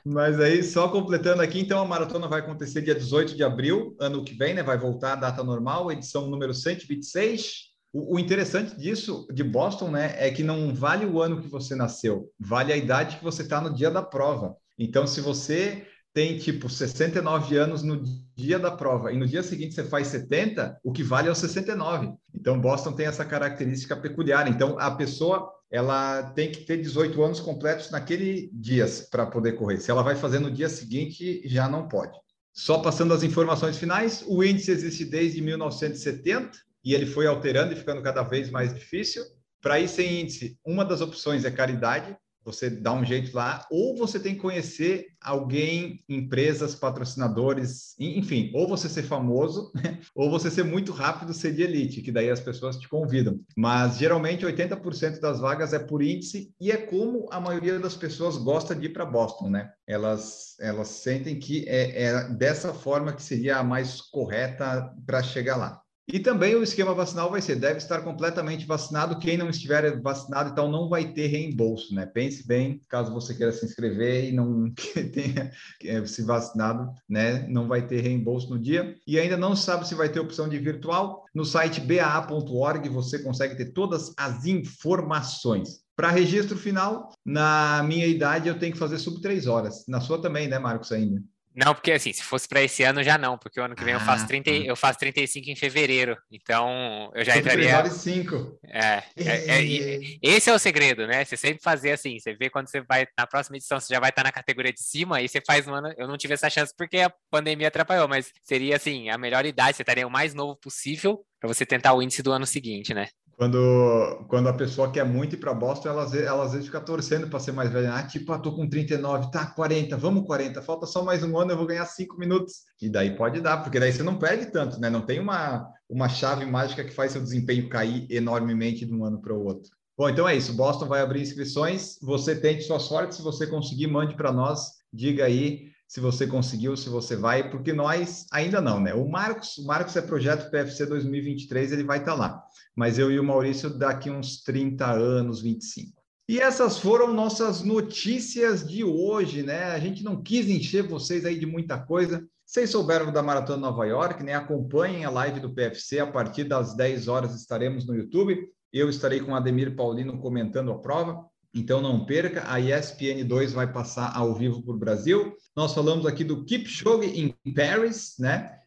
Mas 0.04 0.40
aí, 0.40 0.62
só 0.62 0.88
completando 0.88 1.42
aqui, 1.42 1.60
então 1.60 1.80
a 1.80 1.84
maratona 1.84 2.28
vai 2.28 2.40
acontecer 2.40 2.82
dia 2.82 2.94
18 2.94 3.36
de 3.36 3.42
abril, 3.42 3.96
ano 4.00 4.24
que 4.24 4.34
vem, 4.34 4.54
né? 4.54 4.62
Vai 4.62 4.78
voltar 4.78 5.14
a 5.14 5.16
data 5.16 5.42
normal, 5.42 5.90
edição 5.90 6.28
número 6.28 6.54
126. 6.54 7.74
O, 7.92 8.16
o 8.16 8.18
interessante 8.18 8.76
disso, 8.76 9.26
de 9.32 9.42
Boston, 9.42 9.90
né, 9.90 10.14
é 10.18 10.30
que 10.30 10.42
não 10.42 10.74
vale 10.74 11.04
o 11.06 11.20
ano 11.20 11.40
que 11.40 11.48
você 11.48 11.74
nasceu, 11.74 12.30
vale 12.38 12.72
a 12.72 12.76
idade 12.76 13.16
que 13.16 13.24
você 13.24 13.42
está 13.42 13.60
no 13.60 13.74
dia 13.74 13.90
da 13.90 14.02
prova. 14.02 14.56
Então, 14.78 15.06
se 15.06 15.20
você 15.20 15.86
tem 16.14 16.38
tipo 16.38 16.70
69 16.70 17.56
anos 17.56 17.82
no 17.82 18.00
dia 18.36 18.56
da 18.56 18.70
prova 18.70 19.12
e 19.12 19.18
no 19.18 19.26
dia 19.26 19.42
seguinte 19.42 19.74
você 19.74 19.82
faz 19.82 20.06
70, 20.06 20.78
o 20.84 20.92
que 20.92 21.02
vale 21.02 21.28
é 21.28 21.32
o 21.32 21.34
69. 21.34 22.12
Então, 22.32 22.60
Boston 22.60 22.92
tem 22.92 23.06
essa 23.06 23.24
característica 23.24 23.96
peculiar. 23.96 24.48
Então, 24.48 24.78
a 24.78 24.92
pessoa 24.92 25.50
ela 25.68 26.22
tem 26.30 26.52
que 26.52 26.60
ter 26.60 26.76
18 26.76 27.20
anos 27.20 27.40
completos 27.40 27.90
naquele 27.90 28.48
dia 28.52 28.86
para 29.10 29.26
poder 29.26 29.52
correr. 29.52 29.80
Se 29.80 29.90
ela 29.90 30.04
vai 30.04 30.14
fazer 30.14 30.38
no 30.38 30.52
dia 30.52 30.68
seguinte, 30.68 31.42
já 31.46 31.68
não 31.68 31.88
pode. 31.88 32.16
Só 32.52 32.78
passando 32.78 33.12
as 33.12 33.24
informações 33.24 33.76
finais, 33.76 34.24
o 34.28 34.44
índice 34.44 34.70
existe 34.70 35.04
desde 35.04 35.42
1970 35.42 36.52
e 36.84 36.94
ele 36.94 37.06
foi 37.06 37.26
alterando 37.26 37.72
e 37.72 37.76
ficando 37.76 38.00
cada 38.02 38.22
vez 38.22 38.50
mais 38.50 38.72
difícil. 38.72 39.24
Para 39.60 39.80
ir 39.80 39.88
sem 39.88 40.20
índice, 40.20 40.56
uma 40.64 40.84
das 40.84 41.00
opções 41.00 41.44
é 41.44 41.50
caridade, 41.50 42.16
você 42.44 42.68
dá 42.68 42.92
um 42.92 43.04
jeito 43.04 43.34
lá, 43.34 43.66
ou 43.70 43.96
você 43.96 44.20
tem 44.20 44.34
que 44.34 44.40
conhecer 44.40 45.06
alguém, 45.20 46.04
empresas, 46.08 46.74
patrocinadores, 46.74 47.94
enfim, 47.98 48.50
ou 48.54 48.68
você 48.68 48.88
ser 48.88 49.04
famoso, 49.04 49.72
ou 50.14 50.30
você 50.30 50.50
ser 50.50 50.64
muito 50.64 50.92
rápido, 50.92 51.32
ser 51.32 51.54
de 51.54 51.62
elite, 51.62 52.02
que 52.02 52.12
daí 52.12 52.30
as 52.30 52.40
pessoas 52.40 52.76
te 52.76 52.88
convidam. 52.88 53.40
Mas 53.56 53.96
geralmente 53.96 54.44
80% 54.44 55.20
das 55.20 55.40
vagas 55.40 55.72
é 55.72 55.78
por 55.78 56.02
índice 56.02 56.52
e 56.60 56.70
é 56.70 56.76
como 56.76 57.26
a 57.30 57.40
maioria 57.40 57.78
das 57.78 57.96
pessoas 57.96 58.36
gosta 58.36 58.74
de 58.74 58.86
ir 58.86 58.92
para 58.92 59.06
Boston, 59.06 59.50
né? 59.50 59.72
Elas, 59.86 60.56
elas 60.60 60.88
sentem 60.88 61.38
que 61.38 61.64
é, 61.68 62.02
é 62.04 62.28
dessa 62.28 62.74
forma 62.74 63.12
que 63.12 63.22
seria 63.22 63.58
a 63.58 63.64
mais 63.64 64.00
correta 64.00 64.92
para 65.06 65.22
chegar 65.22 65.56
lá. 65.56 65.83
E 66.06 66.18
também 66.18 66.54
o 66.54 66.62
esquema 66.62 66.92
vacinal 66.92 67.30
vai 67.30 67.40
ser, 67.40 67.56
deve 67.56 67.78
estar 67.78 68.02
completamente 68.02 68.66
vacinado. 68.66 69.18
Quem 69.18 69.38
não 69.38 69.48
estiver 69.48 70.00
vacinado, 70.02 70.50
então 70.50 70.70
não 70.70 70.86
vai 70.88 71.12
ter 71.12 71.28
reembolso, 71.28 71.94
né? 71.94 72.04
Pense 72.04 72.46
bem, 72.46 72.80
caso 72.90 73.12
você 73.12 73.34
queira 73.34 73.52
se 73.52 73.64
inscrever 73.64 74.26
e 74.26 74.32
não 74.32 74.70
tenha 75.12 75.50
é, 75.82 76.04
se 76.04 76.22
vacinado, 76.22 76.92
né? 77.08 77.46
Não 77.48 77.66
vai 77.66 77.86
ter 77.86 78.02
reembolso 78.02 78.50
no 78.50 78.58
dia. 78.58 78.94
E 79.06 79.18
ainda 79.18 79.36
não 79.36 79.56
sabe 79.56 79.88
se 79.88 79.94
vai 79.94 80.10
ter 80.10 80.20
opção 80.20 80.46
de 80.46 80.58
virtual. 80.58 81.24
No 81.34 81.44
site 81.44 81.80
baa.org 81.80 82.86
você 82.90 83.18
consegue 83.20 83.56
ter 83.56 83.72
todas 83.72 84.12
as 84.18 84.44
informações. 84.44 85.84
Para 85.96 86.10
registro 86.10 86.58
final, 86.58 87.12
na 87.24 87.82
minha 87.82 88.06
idade 88.06 88.48
eu 88.48 88.58
tenho 88.58 88.72
que 88.72 88.78
fazer 88.78 88.98
sub 88.98 89.22
três 89.22 89.46
horas. 89.46 89.84
Na 89.88 90.00
sua 90.00 90.20
também, 90.20 90.48
né, 90.48 90.58
Marcos, 90.58 90.92
ainda? 90.92 91.22
Não, 91.54 91.72
porque 91.74 91.92
assim, 91.92 92.12
se 92.12 92.22
fosse 92.22 92.48
para 92.48 92.62
esse 92.62 92.82
ano 92.82 93.02
já 93.02 93.16
não, 93.16 93.38
porque 93.38 93.60
o 93.60 93.64
ano 93.64 93.76
que 93.76 93.84
vem 93.84 93.94
eu 93.94 94.00
faço 94.00 94.24
Ah, 94.24 94.28
30, 94.28 94.50
tá. 94.50 94.56
eu 94.56 94.74
faço 94.76 94.98
35 94.98 95.48
em 95.50 95.54
fevereiro. 95.56 96.16
Então, 96.30 97.12
eu 97.14 97.24
já 97.24 97.32
três 97.32 97.46
entraria 97.46 97.76
horas 97.78 97.96
e 97.96 97.98
cinco. 98.00 98.58
É, 98.66 99.02
é, 99.16 99.58
é, 99.58 99.64
e- 99.64 100.18
esse 100.20 100.50
é 100.50 100.52
o 100.52 100.58
segredo, 100.58 101.06
né? 101.06 101.24
Você 101.24 101.36
sempre 101.36 101.62
fazer 101.62 101.92
assim, 101.92 102.18
você 102.18 102.34
vê 102.34 102.50
quando 102.50 102.68
você 102.68 102.80
vai 102.80 103.06
na 103.16 103.26
próxima 103.26 103.56
edição, 103.56 103.78
você 103.78 103.94
já 103.94 104.00
vai 104.00 104.10
estar 104.10 104.24
na 104.24 104.32
categoria 104.32 104.72
de 104.72 104.82
cima, 104.82 105.18
aí 105.18 105.28
você 105.28 105.40
faz 105.46 105.68
um 105.68 105.74
ano. 105.74 105.92
Eu 105.96 106.08
não 106.08 106.16
tive 106.16 106.34
essa 106.34 106.50
chance 106.50 106.74
porque 106.76 106.98
a 106.98 107.12
pandemia 107.30 107.68
atrapalhou, 107.68 108.08
mas 108.08 108.32
seria 108.42 108.76
assim, 108.76 109.08
a 109.10 109.16
melhor 109.16 109.46
idade, 109.46 109.76
você 109.76 109.82
estaria 109.82 110.06
o 110.06 110.10
mais 110.10 110.34
novo 110.34 110.56
possível 110.56 111.24
para 111.38 111.46
você 111.52 111.64
tentar 111.64 111.92
o 111.94 112.02
índice 112.02 112.22
do 112.22 112.32
ano 112.32 112.46
seguinte, 112.46 112.92
né? 112.94 113.08
Quando, 113.36 114.24
quando 114.28 114.48
a 114.48 114.52
pessoa 114.52 114.92
quer 114.92 115.04
muito 115.04 115.34
ir 115.34 115.38
para 115.38 115.52
Boston, 115.52 115.88
ela, 115.88 116.16
ela 116.16 116.44
às 116.44 116.52
vezes 116.52 116.66
fica 116.66 116.80
torcendo 116.80 117.28
para 117.28 117.40
ser 117.40 117.52
mais 117.52 117.70
velha. 117.70 117.94
Ah, 117.94 118.02
tipo, 118.02 118.32
ah, 118.32 118.38
tô 118.38 118.52
com 118.54 118.68
39, 118.68 119.30
tá, 119.30 119.46
40, 119.46 119.96
vamos 119.96 120.24
40, 120.24 120.62
falta 120.62 120.86
só 120.86 121.04
mais 121.04 121.22
um 121.24 121.36
ano, 121.36 121.50
eu 121.50 121.56
vou 121.56 121.66
ganhar 121.66 121.84
cinco 121.86 122.16
minutos. 122.16 122.62
E 122.80 122.88
daí 122.88 123.16
pode 123.16 123.40
dar, 123.40 123.58
porque 123.58 123.80
daí 123.80 123.92
você 123.92 124.02
não 124.02 124.18
perde 124.18 124.46
tanto, 124.52 124.80
né? 124.80 124.88
Não 124.88 125.00
tem 125.00 125.18
uma, 125.18 125.68
uma 125.88 126.08
chave 126.08 126.46
mágica 126.46 126.84
que 126.84 126.94
faz 126.94 127.12
seu 127.12 127.22
desempenho 127.22 127.68
cair 127.68 128.06
enormemente 128.08 128.86
de 128.86 128.94
um 128.94 129.04
ano 129.04 129.20
para 129.20 129.34
o 129.34 129.44
outro. 129.44 129.70
Bom, 129.96 130.08
então 130.08 130.28
é 130.28 130.36
isso. 130.36 130.54
Boston 130.54 130.86
vai 130.86 131.00
abrir 131.00 131.22
inscrições. 131.22 131.98
Você 132.02 132.34
tente 132.34 132.62
sua 132.64 132.80
sorte. 132.80 133.14
Se 133.14 133.22
você 133.22 133.46
conseguir, 133.46 133.86
mande 133.86 134.16
para 134.16 134.32
nós. 134.32 134.72
Diga 134.92 135.24
aí 135.24 135.73
se 135.86 136.00
você 136.00 136.26
conseguiu, 136.26 136.76
se 136.76 136.88
você 136.88 137.16
vai, 137.16 137.50
porque 137.50 137.72
nós 137.72 138.26
ainda 138.32 138.60
não, 138.60 138.80
né? 138.80 138.94
O 138.94 139.08
Marcos, 139.08 139.58
o 139.58 139.66
Marcos 139.66 139.94
é 139.96 140.02
projeto 140.02 140.50
PFC 140.50 140.86
2023, 140.86 141.72
ele 141.72 141.84
vai 141.84 141.98
estar 141.98 142.14
lá. 142.14 142.42
Mas 142.74 142.98
eu 142.98 143.10
e 143.10 143.20
o 143.20 143.24
Maurício 143.24 143.70
daqui 143.70 144.10
uns 144.10 144.42
30 144.42 144.90
anos, 144.90 145.40
25. 145.40 145.92
E 146.28 146.40
essas 146.40 146.78
foram 146.78 147.12
nossas 147.12 147.62
notícias 147.62 148.66
de 148.66 148.82
hoje, 148.82 149.42
né? 149.42 149.64
A 149.64 149.78
gente 149.78 150.02
não 150.02 150.22
quis 150.22 150.48
encher 150.48 150.82
vocês 150.82 151.26
aí 151.26 151.38
de 151.38 151.44
muita 151.44 151.78
coisa. 151.78 152.26
Vocês 152.46 152.70
souberam 152.70 153.12
da 153.12 153.22
Maratona 153.22 153.58
Nova 153.58 153.84
York, 153.84 154.22
né? 154.22 154.34
Acompanhem 154.34 155.04
a 155.04 155.10
live 155.10 155.38
do 155.38 155.52
PFC. 155.52 155.98
A 155.98 156.06
partir 156.06 156.44
das 156.44 156.74
10 156.74 157.08
horas 157.08 157.34
estaremos 157.34 157.86
no 157.86 157.94
YouTube. 157.94 158.48
Eu 158.72 158.88
estarei 158.88 159.20
com 159.20 159.34
Ademir 159.34 159.76
Paulino 159.76 160.18
comentando 160.18 160.72
a 160.72 160.78
prova. 160.78 161.26
Então 161.54 161.80
não 161.80 162.04
perca, 162.04 162.42
a 162.50 162.58
ESPN 162.58 163.24
2 163.24 163.52
vai 163.52 163.72
passar 163.72 164.12
ao 164.16 164.34
vivo 164.34 164.60
para 164.60 164.74
o 164.74 164.78
Brasil. 164.78 165.36
Nós 165.56 165.72
falamos 165.72 166.04
aqui 166.04 166.24
do 166.24 166.44
Kipchoge 166.44 167.08
em 167.08 167.52
Paris, 167.52 168.16
né? 168.18 168.58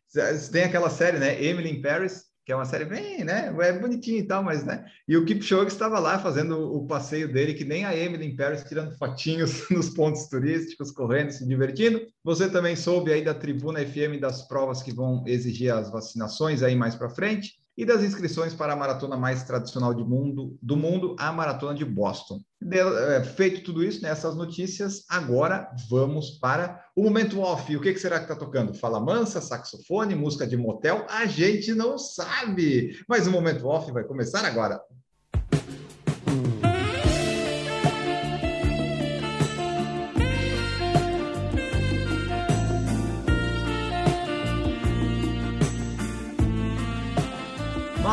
Tem 0.53 0.63
aquela 0.63 0.89
série, 0.89 1.19
né? 1.19 1.43
Emily 1.43 1.69
in 1.69 1.81
Paris, 1.81 2.23
que 2.45 2.51
é 2.53 2.55
uma 2.55 2.63
série 2.63 2.85
bem, 2.85 3.25
né? 3.25 3.53
É 3.59 3.73
bonitinha 3.77 4.19
e 4.19 4.23
tal, 4.23 4.41
mas, 4.41 4.63
né? 4.63 4.85
E 5.05 5.17
o 5.17 5.25
Kipchoge 5.25 5.67
estava 5.67 5.99
lá 5.99 6.17
fazendo 6.17 6.73
o 6.73 6.87
passeio 6.87 7.31
dele, 7.31 7.53
que 7.53 7.65
nem 7.65 7.83
a 7.83 7.93
Emily 7.93 8.25
in 8.25 8.37
Paris, 8.37 8.63
tirando 8.63 8.97
fotinhos 8.97 9.67
nos 9.69 9.89
pontos 9.89 10.29
turísticos, 10.29 10.89
correndo, 10.89 11.31
se 11.31 11.45
divertindo. 11.45 12.01
Você 12.23 12.49
também 12.49 12.77
soube 12.77 13.11
aí 13.11 13.21
da 13.21 13.33
Tribuna 13.33 13.85
FM 13.85 14.17
das 14.21 14.47
provas 14.47 14.81
que 14.81 14.93
vão 14.93 15.25
exigir 15.27 15.73
as 15.73 15.91
vacinações 15.91 16.63
aí 16.63 16.73
mais 16.73 16.95
para 16.95 17.09
frente 17.09 17.51
e 17.77 17.85
das 17.85 18.01
inscrições 18.01 18.55
para 18.55 18.73
a 18.73 18.75
maratona 18.75 19.15
mais 19.15 19.43
tradicional 19.43 19.93
de 19.93 20.03
mundo, 20.03 20.57
do 20.61 20.75
mundo, 20.75 21.15
a 21.19 21.31
Maratona 21.31 21.75
de 21.75 21.85
Boston. 21.85 22.41
De, 22.59 22.79
é, 22.79 23.23
feito 23.23 23.63
tudo 23.63 23.83
isso, 23.83 24.01
nessas 24.01 24.35
né, 24.35 24.43
notícias, 24.43 25.05
agora 25.07 25.69
vamos 25.87 26.31
para 26.39 26.83
o 26.95 27.03
momento 27.03 27.39
off. 27.39 27.75
O 27.75 27.79
que, 27.79 27.93
que 27.93 27.99
será 27.99 28.17
que 28.17 28.23
está 28.23 28.35
tocando? 28.35 28.73
Fala 28.73 28.99
mansa, 28.99 29.39
saxofone, 29.39 30.15
música 30.15 30.47
de 30.47 30.57
motel? 30.57 31.05
A 31.07 31.27
gente 31.27 31.75
não 31.75 31.99
sabe! 31.99 32.97
Mas 33.07 33.27
o 33.27 33.31
momento 33.31 33.67
off 33.67 33.91
vai 33.91 34.03
começar 34.03 34.43
agora. 34.43 34.81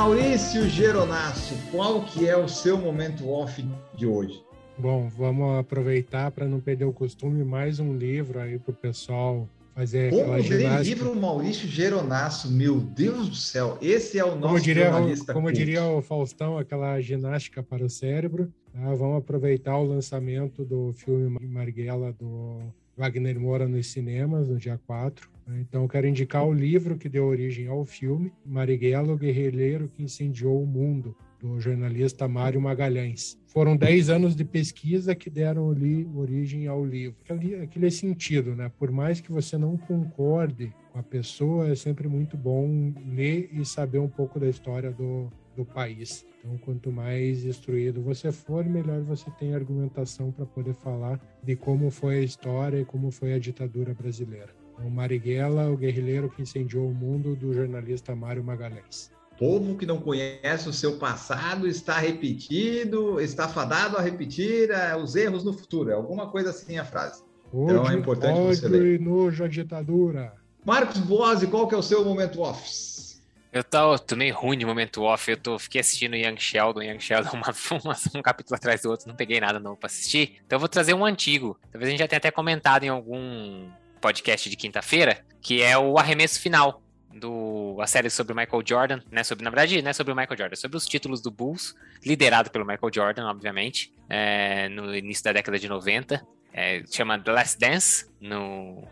Maurício 0.05 0.69
Geronasso, 0.69 1.55
qual 1.71 2.05
que 2.05 2.29
é 2.29 2.37
o 2.37 2.47
seu 2.47 2.77
momento 2.77 3.27
off 3.31 3.67
de 3.97 4.05
hoje? 4.07 4.45
Bom, 4.77 5.09
vamos 5.09 5.59
aproveitar 5.59 6.31
para 6.31 6.47
não 6.47 6.61
perder 6.61 6.85
o 6.85 6.93
costume, 6.93 7.43
mais 7.43 7.81
um 7.81 7.97
livro 7.97 8.39
aí 8.39 8.59
para 8.59 8.71
o 8.71 8.75
pessoal 8.75 9.49
fazer 9.75 10.11
Como 10.11 10.25
aquela 10.25 10.41
ginástica. 10.43 10.83
livro 10.83 11.17
Maurício 11.17 11.67
Geronasso, 11.67 12.53
meu 12.53 12.81
Deus 12.81 13.31
do 13.31 13.35
céu, 13.35 13.79
esse 13.81 14.19
é 14.19 14.25
o 14.27 14.37
nosso 14.37 14.49
Como 14.49 14.61
diria, 14.61 14.91
jornalista 14.91 15.33
como 15.33 15.51
diria 15.51 15.85
o 15.85 16.03
Faustão, 16.03 16.59
aquela 16.59 17.01
ginástica 17.01 17.63
para 17.63 17.83
o 17.83 17.89
cérebro. 17.89 18.53
tá? 18.75 18.95
Vamos 18.95 19.17
aproveitar 19.17 19.79
o 19.79 19.85
lançamento 19.85 20.67
do 20.67 20.93
filme 20.93 21.31
Marighella 21.41 22.13
do 22.13 22.61
Wagner 22.97 23.39
Moura 23.39 23.67
nos 23.67 23.89
cinemas, 23.89 24.49
no 24.49 24.57
dia 24.57 24.81
4. 24.87 25.29
né? 25.47 25.65
Então, 25.69 25.83
eu 25.83 25.89
quero 25.89 26.07
indicar 26.07 26.47
o 26.47 26.53
livro 26.53 26.97
que 26.97 27.09
deu 27.09 27.25
origem 27.27 27.67
ao 27.67 27.85
filme, 27.85 28.33
Marighella, 28.45 29.13
o 29.13 29.19
guerrilheiro 29.19 29.89
que 29.89 30.03
incendiou 30.03 30.63
o 30.63 30.67
mundo, 30.67 31.17
do 31.45 31.61
jornalista 31.61 32.27
Mário 32.27 32.59
Magalhães. 32.59 33.39
Foram 33.49 33.77
10 33.77 34.09
anos 34.09 34.35
de 34.35 34.45
pesquisa 34.47 35.15
que 35.15 35.29
deram 35.29 35.71
ali 35.71 36.09
origem 36.15 36.67
ao 36.67 36.83
livro. 36.83 37.19
Aquele, 37.23 37.57
aquele 37.57 37.91
sentido, 37.91 38.57
né? 38.57 38.73
Por 38.79 38.91
mais 38.91 39.21
que 39.21 39.31
você 39.31 39.59
não 39.59 39.77
concorde 39.77 40.73
com 40.91 40.99
a 40.99 41.03
pessoa, 41.03 41.69
é 41.69 41.75
sempre 41.75 42.09
muito 42.09 42.35
bom 42.35 42.95
ler 43.15 43.51
e 43.53 43.63
saber 43.63 43.99
um 43.99 44.09
pouco 44.09 44.41
da 44.41 44.49
história 44.49 44.91
do, 44.91 45.31
do 45.57 45.65
país. 45.65 46.25
Então, 46.39 46.59
quanto 46.59 46.93
mais 46.93 47.45
instruído 47.45 48.03
você 48.03 48.31
for, 48.31 48.65
melhor 48.65 49.01
você 49.03 49.31
tem 49.39 49.55
argumentação 49.55 50.31
para 50.31 50.45
poder 50.45 50.75
falar 50.75 51.21
de 51.43 51.57
como 51.57 51.91
foi 51.91 52.19
a 52.19 52.23
história 52.23 52.81
e 52.81 52.85
como 52.85 53.11
foi 53.11 53.33
a 53.33 53.39
ditadura 53.39 53.95
brasileira. 53.95 54.55
Então, 54.75 54.91
Marighella, 54.91 55.71
o 55.71 55.77
guerrilheiro 55.77 56.29
que 56.29 56.43
incendiou 56.43 56.89
o 56.89 56.95
mundo, 56.95 57.35
do 57.35 57.55
jornalista 57.55 58.15
Mário 58.15 58.43
Magalhães. 58.45 59.11
Povo 59.39 59.77
que 59.77 59.87
não 59.87 59.99
conhece 59.99 60.69
o 60.69 60.73
seu 60.73 60.97
passado 60.97 61.67
está 61.67 61.99
repetido, 61.99 63.21
está 63.21 63.49
fadado 63.49 63.97
a 63.97 64.01
repetir 64.01 64.71
eh, 64.71 64.97
os 64.97 65.17
erros 65.17 65.45
no 65.45 65.53
futuro. 65.53 65.91
É 65.91 65.95
alguma 65.95 66.29
coisa 66.31 66.51
assim 66.51 66.79
a 66.79 66.85
frase. 66.85 67.23
Então, 67.53 67.89
é 67.89 67.95
importante 67.95 68.39
você 68.39 68.67
ódio 68.67 68.79
ler. 68.79 69.01
e 69.01 69.03
nojo 69.03 69.45
à 69.45 69.49
ditadura. 69.49 70.35
Marcos 70.65 70.99
Boazzi, 70.99 71.47
qual 71.47 71.69
que 71.69 71.75
é 71.75 71.79
o 71.79 71.83
seu 71.83 72.05
momento 72.05 72.41
office? 72.41 73.14
Eu 73.55 73.63
tô, 73.63 73.97
tô 74.01 74.17
meio 74.17 74.35
ruim 74.35 74.59
de 74.59 74.67
momento 74.67 75.03
off, 75.05 75.31
eu 75.31 75.37
tô, 75.37 75.57
fiquei 75.61 75.81
assistindo 75.81 76.17
Young 76.17 76.37
Sheldon, 76.39 76.83
Young 76.83 76.99
Sheldon, 76.99 77.31
uma, 77.39 77.55
uma- 77.85 77.97
um 78.17 78.21
capítulo 78.21 78.57
atrás 78.57 78.83
do 78.83 78.91
outro, 78.91 79.07
não 79.09 79.15
peguei 79.15 79.39
nada 79.41 79.61
novo 79.61 79.77
pra 79.77 79.87
assistir. 79.87 80.41
Então 80.45 80.57
eu 80.57 80.61
vou 80.61 80.69
trazer 80.69 80.93
um 80.93 81.05
antigo. 81.05 81.57
Talvez 81.71 81.87
a 81.87 81.91
gente 81.93 82.01
já 82.01 82.09
tenha 82.09 82.19
até 82.19 82.33
comentado 82.33 82.83
em 82.83 82.89
algum 82.89 83.71
podcast 84.01 84.51
de 84.51 84.57
quinta-feira, 84.57 85.25
que 85.41 85.63
é 85.63 85.79
o 85.79 85.97
arremesso 85.99 86.41
final 86.41 86.83
do 87.15 87.79
a 87.81 87.87
série 87.87 88.11
sobre 88.11 88.33
o 88.33 88.37
Michael 88.37 88.63
Jordan, 88.67 89.01
né? 89.09 89.23
Sobre, 89.23 89.45
na 89.45 89.51
verdade, 89.51 89.81
não 89.81 89.91
é 89.91 89.93
sobre 89.93 90.13
o 90.13 90.17
Michael 90.17 90.37
Jordan, 90.37 90.53
é 90.55 90.57
sobre 90.57 90.77
os 90.77 90.85
títulos 90.85 91.21
do 91.23 91.31
Bulls, 91.31 91.77
liderado 92.05 92.51
pelo 92.51 92.67
Michael 92.67 92.91
Jordan, 92.93 93.29
obviamente, 93.29 93.93
é, 94.11 94.69
no 94.69 94.93
início 94.93 95.23
da 95.23 95.33
década 95.33 95.61
de 95.61 95.69
90. 95.69 96.27
É, 96.53 96.83
chama 96.91 97.19
The 97.21 97.31
Last 97.33 97.59
Dance 97.59 98.07
no, 98.21 98.87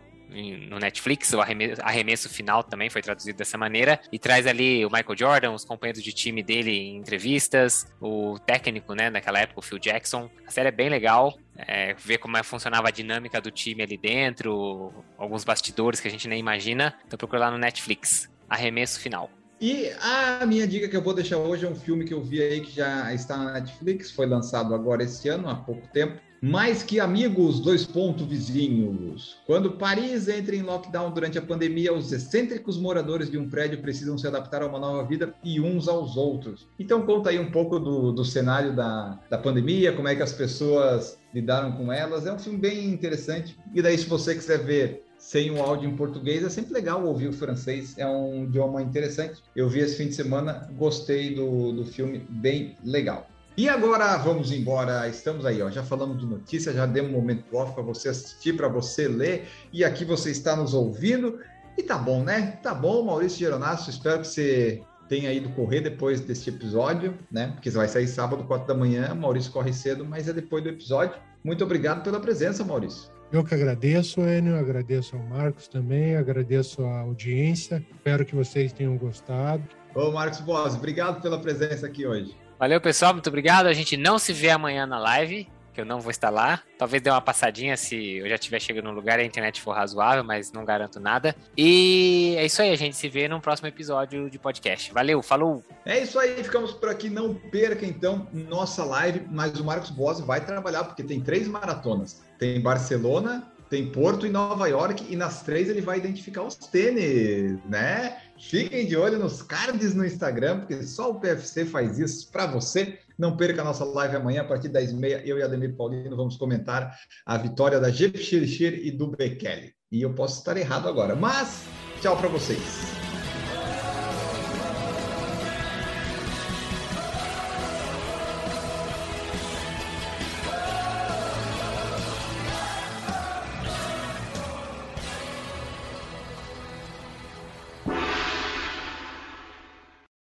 no 0.69 0.79
Netflix, 0.79 1.31
o 1.33 1.41
arremesso, 1.41 1.81
arremesso 1.81 2.29
final 2.29 2.63
também 2.63 2.89
foi 2.89 3.01
traduzido 3.01 3.37
dessa 3.37 3.57
maneira, 3.57 3.99
e 4.11 4.19
traz 4.19 4.47
ali 4.47 4.85
o 4.85 4.89
Michael 4.89 5.17
Jordan, 5.17 5.51
os 5.51 5.63
companheiros 5.63 6.03
de 6.03 6.11
time 6.11 6.41
dele 6.41 6.71
em 6.71 6.97
entrevistas, 6.97 7.85
o 8.01 8.37
técnico, 8.39 8.93
né, 8.93 9.09
naquela 9.09 9.39
época, 9.39 9.59
o 9.59 9.63
Phil 9.63 9.79
Jackson. 9.79 10.29
A 10.47 10.51
série 10.51 10.69
é 10.69 10.71
bem 10.71 10.89
legal, 10.89 11.37
é, 11.57 11.93
ver 11.93 12.17
como 12.17 12.37
é, 12.37 12.43
funcionava 12.43 12.87
a 12.87 12.91
dinâmica 12.91 13.39
do 13.39 13.51
time 13.51 13.83
ali 13.83 13.97
dentro, 13.97 14.93
alguns 15.17 15.43
bastidores 15.43 15.99
que 15.99 16.07
a 16.07 16.11
gente 16.11 16.27
nem 16.27 16.39
imagina. 16.39 16.95
Então 17.05 17.17
procura 17.17 17.41
lá 17.41 17.51
no 17.51 17.57
Netflix, 17.57 18.29
arremesso 18.49 18.99
final. 18.99 19.29
E 19.61 19.89
a 20.01 20.45
minha 20.45 20.67
dica 20.67 20.89
que 20.89 20.97
eu 20.97 21.01
vou 21.01 21.13
deixar 21.13 21.37
hoje 21.37 21.65
é 21.65 21.69
um 21.69 21.75
filme 21.75 22.03
que 22.03 22.13
eu 22.13 22.21
vi 22.21 22.41
aí 22.41 22.59
que 22.59 22.71
já 22.71 23.13
está 23.13 23.37
na 23.37 23.53
Netflix, 23.53 24.11
foi 24.11 24.25
lançado 24.25 24.75
agora 24.75 25.03
esse 25.03 25.29
ano, 25.29 25.47
há 25.47 25.55
pouco 25.55 25.87
tempo. 25.87 26.19
Mais 26.45 26.83
que 26.83 26.99
amigos, 26.99 27.61
dois 27.61 27.85
pontos 27.85 28.27
vizinhos. 28.27 29.37
Quando 29.45 29.77
Paris 29.77 30.27
entra 30.27 30.53
em 30.53 30.61
lockdown 30.61 31.09
durante 31.09 31.37
a 31.37 31.41
pandemia, 31.41 31.93
os 31.93 32.11
excêntricos 32.11 32.77
moradores 32.77 33.31
de 33.31 33.37
um 33.37 33.49
prédio 33.49 33.81
precisam 33.81 34.17
se 34.17 34.27
adaptar 34.27 34.61
a 34.61 34.67
uma 34.67 34.77
nova 34.77 35.07
vida 35.07 35.33
e 35.41 35.61
uns 35.61 35.87
aos 35.87 36.17
outros. 36.17 36.67
Então 36.77 37.05
conta 37.05 37.29
aí 37.29 37.39
um 37.39 37.49
pouco 37.49 37.79
do, 37.79 38.11
do 38.11 38.25
cenário 38.25 38.75
da, 38.75 39.17
da 39.29 39.37
pandemia, 39.37 39.93
como 39.93 40.09
é 40.09 40.17
que 40.17 40.21
as 40.21 40.33
pessoas 40.33 41.17
lidaram 41.33 41.71
com 41.77 41.93
elas. 41.93 42.25
É 42.25 42.33
um 42.33 42.37
filme 42.37 42.59
bem 42.59 42.89
interessante. 42.89 43.57
E 43.73 43.81
daí, 43.81 43.97
se 43.97 44.05
você 44.05 44.35
quiser 44.35 44.65
ver 44.65 45.05
sem 45.17 45.49
o 45.49 45.61
áudio 45.61 45.89
em 45.89 45.95
português, 45.95 46.43
é 46.43 46.49
sempre 46.49 46.73
legal 46.73 47.05
ouvir 47.05 47.29
o 47.29 47.33
francês, 47.33 47.97
é 47.97 48.05
um 48.05 48.43
idioma 48.43 48.81
interessante. 48.81 49.41
Eu 49.55 49.69
vi 49.69 49.79
esse 49.79 49.95
fim 49.95 50.09
de 50.09 50.15
semana, 50.15 50.69
gostei 50.77 51.33
do, 51.33 51.71
do 51.71 51.85
filme, 51.85 52.27
bem 52.29 52.75
legal. 52.83 53.29
E 53.55 53.69
agora 53.69 54.17
vamos 54.17 54.51
embora, 54.51 55.07
estamos 55.07 55.45
aí, 55.45 55.61
ó, 55.61 55.69
já 55.69 55.83
falamos 55.83 56.17
de 56.17 56.25
notícia, 56.25 56.73
já 56.73 56.87
demos 56.87 57.11
um 57.11 57.13
momento 57.13 57.55
off 57.55 57.73
para 57.75 57.83
você 57.83 58.09
assistir, 58.09 58.57
para 58.57 58.67
você 58.67 59.07
ler, 59.07 59.47
e 59.71 59.83
aqui 59.83 60.03
você 60.03 60.31
está 60.31 60.55
nos 60.55 60.73
ouvindo, 60.73 61.39
e 61.77 61.83
tá 61.83 61.95
bom, 61.95 62.23
né? 62.23 62.57
Tá 62.63 62.73
bom, 62.73 63.03
Maurício 63.03 63.37
Geronasso, 63.37 63.91
espero 63.91 64.21
que 64.21 64.27
você 64.27 64.81
tenha 65.07 65.31
ido 65.31 65.49
correr 65.49 65.81
depois 65.81 66.19
deste 66.19 66.49
episódio, 66.49 67.13
né? 67.31 67.51
Porque 67.53 67.69
vai 67.69 67.87
sair 67.87 68.07
sábado, 68.07 68.43
4 68.43 68.67
da 68.67 68.73
manhã, 68.73 69.13
Maurício 69.13 69.51
corre 69.51 69.71
cedo, 69.71 70.03
mas 70.03 70.27
é 70.27 70.33
depois 70.33 70.63
do 70.63 70.69
episódio. 70.69 71.15
Muito 71.43 71.63
obrigado 71.63 72.03
pela 72.03 72.19
presença, 72.19 72.63
Maurício. 72.63 73.11
Eu 73.31 73.43
que 73.43 73.53
agradeço, 73.53 74.21
Enio, 74.21 74.57
agradeço 74.57 75.15
ao 75.15 75.21
Marcos 75.23 75.67
também, 75.67 76.15
agradeço 76.15 76.83
a 76.83 77.01
audiência. 77.01 77.85
Espero 77.91 78.25
que 78.25 78.35
vocês 78.35 78.73
tenham 78.73 78.97
gostado. 78.97 79.63
Ô, 79.93 80.11
Marcos 80.11 80.39
Boas, 80.39 80.73
obrigado 80.73 81.21
pela 81.21 81.39
presença 81.39 81.85
aqui 81.85 82.07
hoje. 82.07 82.35
Valeu, 82.59 82.79
pessoal, 82.79 83.13
muito 83.13 83.27
obrigado. 83.27 83.67
A 83.67 83.73
gente 83.73 83.97
não 83.97 84.17
se 84.17 84.31
vê 84.31 84.49
amanhã 84.49 84.85
na 84.85 84.99
live, 84.99 85.47
que 85.73 85.81
eu 85.81 85.85
não 85.85 85.99
vou 85.99 86.11
estar 86.11 86.29
lá. 86.29 86.61
Talvez 86.77 87.01
dê 87.01 87.09
uma 87.09 87.21
passadinha 87.21 87.75
se 87.75 88.17
eu 88.17 88.29
já 88.29 88.35
estiver 88.35 88.59
chegando 88.59 88.85
no 88.85 88.91
lugar 88.91 89.19
e 89.19 89.23
a 89.23 89.25
internet 89.25 89.59
for 89.59 89.71
razoável, 89.71 90.23
mas 90.23 90.51
não 90.51 90.63
garanto 90.63 90.99
nada. 90.99 91.35
E 91.57 92.35
é 92.37 92.45
isso 92.45 92.61
aí, 92.61 92.71
a 92.71 92.77
gente 92.77 92.95
se 92.95 93.09
vê 93.09 93.27
no 93.27 93.41
próximo 93.41 93.67
episódio 93.67 94.29
de 94.29 94.37
podcast. 94.37 94.93
Valeu, 94.93 95.21
falou! 95.21 95.63
É 95.85 95.99
isso 95.99 96.19
aí, 96.19 96.43
ficamos 96.43 96.71
por 96.71 96.89
aqui. 96.89 97.09
Não 97.09 97.33
perca 97.33 97.85
então 97.85 98.27
nossa 98.31 98.83
live, 98.85 99.25
mas 99.31 99.59
o 99.59 99.65
Marcos 99.65 99.89
Boas 99.89 100.19
vai 100.19 100.45
trabalhar, 100.45 100.83
porque 100.83 101.03
tem 101.03 101.19
três 101.19 101.47
maratonas: 101.47 102.21
tem 102.37 102.61
Barcelona, 102.61 103.51
tem 103.69 103.87
Porto 103.91 104.27
e 104.27 104.29
Nova 104.29 104.67
York, 104.67 105.05
e 105.09 105.15
nas 105.15 105.41
três 105.41 105.67
ele 105.67 105.81
vai 105.81 105.97
identificar 105.97 106.43
os 106.43 106.55
tênis, 106.55 107.57
né? 107.65 108.17
Fiquem 108.39 108.85
de 108.85 108.97
olho 108.97 109.19
nos 109.19 109.41
cards 109.41 109.93
no 109.93 110.05
Instagram, 110.05 110.59
porque 110.59 110.83
só 110.83 111.11
o 111.11 111.19
PFC 111.19 111.65
faz 111.65 111.97
isso 111.99 112.31
para 112.31 112.47
você. 112.47 112.99
Não 113.17 113.37
perca 113.37 113.61
a 113.61 113.65
nossa 113.65 113.85
live 113.85 114.15
amanhã, 114.15 114.41
a 114.41 114.45
partir 114.45 114.69
das 114.69 114.93
10h30. 114.93 115.21
Eu 115.25 115.37
e 115.37 115.43
Ademir 115.43 115.75
Paulino 115.75 116.15
vamos 116.15 116.35
comentar 116.35 116.97
a 117.25 117.37
vitória 117.37 117.79
da 117.79 117.89
Jeff 117.89 118.17
Shirishir 118.17 118.85
e 118.85 118.91
do 118.91 119.07
Bekele. 119.07 119.73
E 119.91 120.01
eu 120.01 120.13
posso 120.13 120.39
estar 120.39 120.57
errado 120.57 120.89
agora, 120.89 121.15
mas 121.15 121.63
tchau 122.01 122.17
para 122.17 122.27
vocês. 122.27 123.12